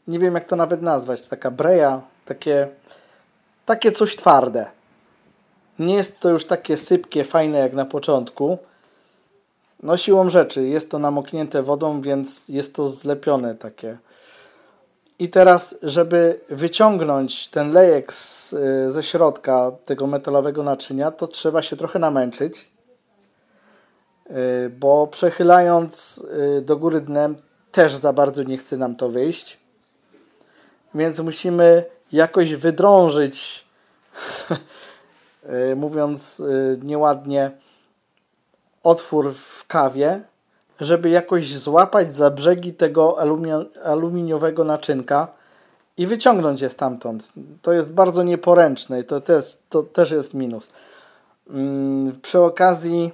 nie 0.08 0.20
wiem 0.20 0.34
jak 0.34 0.48
to 0.48 0.56
nawet 0.56 0.82
nazwać, 0.82 1.28
taka 1.28 1.52
breja, 1.52 2.02
takie, 2.26 2.68
takie 3.66 3.92
coś 3.92 4.16
twarde. 4.16 4.72
Nie 5.80 5.96
jest 5.96 6.20
to 6.20 6.30
już 6.30 6.46
takie 6.46 6.78
sypkie, 6.78 7.24
fajne 7.24 7.60
jak 7.60 7.74
na 7.74 7.86
początku. 7.86 8.58
No 9.84 9.98
siłą 9.98 10.30
rzeczy 10.30 10.68
jest 10.68 10.92
to 10.92 11.00
namoknięte 11.00 11.64
wodą, 11.64 12.02
więc 12.02 12.48
jest 12.50 12.76
to 12.76 12.90
zlepione 12.90 13.56
takie. 13.56 13.98
I 15.20 15.30
teraz, 15.30 15.76
żeby 15.84 16.40
wyciągnąć 16.50 17.48
ten 17.48 17.72
lejek 17.72 18.14
z, 18.14 18.54
y, 18.54 18.92
ze 18.92 19.04
środka 19.04 19.72
tego 19.86 20.08
metalowego 20.08 20.64
naczynia, 20.64 21.12
to 21.12 21.28
trzeba 21.28 21.62
się 21.62 21.78
trochę 21.78 22.00
namęczyć, 22.00 22.72
y, 24.30 24.70
bo 24.70 25.08
przechylając 25.08 26.24
y, 26.58 26.62
do 26.62 26.78
góry 26.78 27.02
dnem 27.02 27.36
też 27.72 27.96
za 27.96 28.14
bardzo 28.14 28.44
nie 28.44 28.58
chce 28.58 28.78
nam 28.78 28.96
to 28.96 29.10
wyjść. 29.10 29.58
Więc 30.96 31.20
musimy 31.20 31.86
jakoś 32.12 32.56
wydrążyć, 32.56 33.66
mówiąc 35.76 36.42
nieładnie, 36.84 37.52
otwór 38.84 39.34
w 39.34 39.68
kawie, 39.68 40.22
żeby 40.82 41.10
jakoś 41.10 41.58
złapać 41.58 42.16
za 42.16 42.30
brzegi 42.30 42.74
tego 42.74 43.18
aluminiowego 43.84 44.64
naczynka 44.64 45.28
i 45.98 46.08
wyciągnąć 46.08 46.62
je 46.62 46.70
stamtąd. 46.70 47.34
To 47.62 47.74
jest 47.74 47.94
bardzo 47.94 48.24
nieporęczne 48.24 49.00
i 49.00 49.04
to 49.04 49.22
też, 49.22 49.58
to 49.70 49.84
też 49.84 50.12
jest 50.12 50.34
minus. 50.34 50.70
Mm, 51.50 52.20
przy 52.22 52.40
okazji 52.40 53.12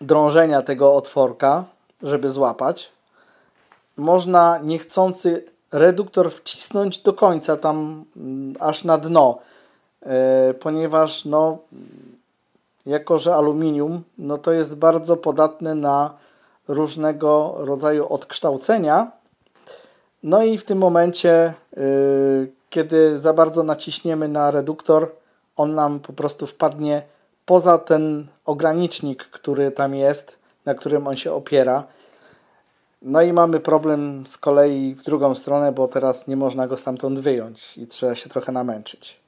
drążenia 0.00 0.62
tego 0.62 0.94
otworka, 0.94 1.64
żeby 2.02 2.30
złapać, 2.30 2.92
można 3.96 4.58
niechcący 4.58 5.44
reduktor 5.72 6.32
wcisnąć 6.32 7.02
do 7.02 7.12
końca, 7.12 7.56
tam 7.56 8.04
mm, 8.16 8.54
aż 8.60 8.84
na 8.84 8.98
dno, 8.98 9.38
e, 10.02 10.54
ponieważ 10.54 11.24
no, 11.24 11.58
jako 12.86 13.18
że 13.18 13.34
aluminium, 13.34 14.02
no 14.18 14.38
to 14.38 14.52
jest 14.52 14.76
bardzo 14.76 15.16
podatne 15.16 15.74
na 15.74 16.25
różnego 16.68 17.54
rodzaju 17.58 18.06
odkształcenia. 18.08 19.12
No 20.22 20.42
i 20.42 20.58
w 20.58 20.64
tym 20.64 20.78
momencie, 20.78 21.54
yy, 21.76 22.52
kiedy 22.70 23.20
za 23.20 23.32
bardzo 23.32 23.62
naciśniemy 23.62 24.28
na 24.28 24.50
reduktor, 24.50 25.12
on 25.56 25.74
nam 25.74 26.00
po 26.00 26.12
prostu 26.12 26.46
wpadnie 26.46 27.02
poza 27.46 27.78
ten 27.78 28.26
ogranicznik, 28.44 29.24
który 29.24 29.70
tam 29.70 29.94
jest, 29.94 30.38
na 30.64 30.74
którym 30.74 31.06
on 31.06 31.16
się 31.16 31.32
opiera. 31.32 31.84
No 33.02 33.22
i 33.22 33.32
mamy 33.32 33.60
problem 33.60 34.26
z 34.26 34.38
kolei 34.38 34.94
w 34.94 35.02
drugą 35.02 35.34
stronę, 35.34 35.72
bo 35.72 35.88
teraz 35.88 36.26
nie 36.26 36.36
można 36.36 36.66
go 36.66 36.76
stamtąd 36.76 37.20
wyjąć 37.20 37.78
i 37.78 37.86
trzeba 37.86 38.14
się 38.14 38.30
trochę 38.30 38.52
namęczyć. 38.52 39.25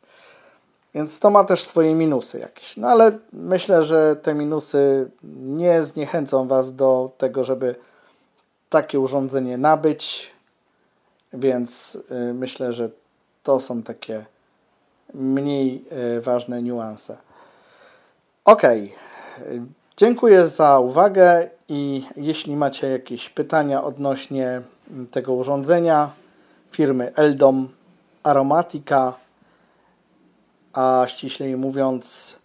Więc 0.95 1.21
to 1.21 1.31
ma 1.31 1.45
też 1.45 1.63
swoje 1.63 1.95
minusy 1.95 2.39
jakieś. 2.39 2.77
No 2.77 2.89
ale 2.89 3.19
myślę, 3.33 3.83
że 3.83 4.17
te 4.17 4.35
minusy 4.35 5.11
nie 5.43 5.83
zniechęcą 5.83 6.49
Was 6.49 6.75
do 6.75 7.11
tego, 7.19 7.45
żeby 7.45 7.75
takie 8.71 9.01
urządzenie 9.01 9.59
nabyć. 9.59 10.33
Więc 11.33 11.99
y, 12.11 12.35
myślę, 12.35 12.73
że 12.73 12.91
to 13.43 13.61
są 13.61 13.83
takie 13.83 14.25
mniej 15.15 15.85
y, 16.17 16.21
ważne 16.21 16.63
niuanse. 16.63 17.17
Ok. 18.45 18.63
Dziękuję 19.97 20.47
za 20.47 20.79
uwagę 20.79 21.51
i 21.69 22.07
jeśli 22.17 22.57
macie 22.57 22.89
jakieś 22.89 23.31
pytania 23.31 23.85
odnośnie 23.85 24.63
tego 25.11 25.33
urządzenia 25.35 26.11
firmy 26.71 27.13
Eldom 27.15 27.69
Aromatica 28.23 29.15
a 30.79 31.07
ściślej 31.09 31.57
mówiąc 31.57 32.37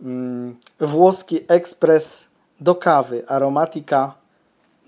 mm, 0.00 0.56
włoski 0.80 1.40
ekspres 1.48 2.26
do 2.60 2.74
kawy 2.74 3.28
Aromatica, 3.28 4.14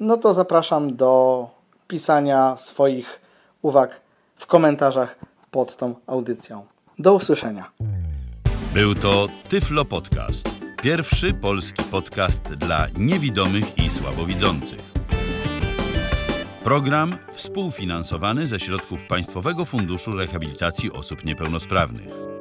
no 0.01 0.16
to 0.16 0.33
zapraszam 0.33 0.97
do 0.97 1.51
pisania 1.89 2.57
swoich 2.57 3.20
uwag 3.62 4.01
w 4.37 4.47
komentarzach 4.47 5.16
pod 5.51 5.76
tą 5.76 5.95
audycją. 6.07 6.66
Do 6.99 7.14
usłyszenia. 7.14 7.70
Był 8.74 8.95
to 8.95 9.28
Tyflo 9.49 9.85
Podcast. 9.85 10.49
Pierwszy 10.83 11.35
polski 11.35 11.83
podcast 11.83 12.43
dla 12.43 12.87
niewidomych 12.99 13.78
i 13.78 13.91
słabowidzących. 13.91 14.93
Program 16.64 17.18
współfinansowany 17.33 18.47
ze 18.47 18.61
środków 18.61 19.07
Państwowego 19.07 19.64
Funduszu 19.64 20.12
Rehabilitacji 20.12 20.93
Osób 20.93 21.24
Niepełnosprawnych. 21.24 22.32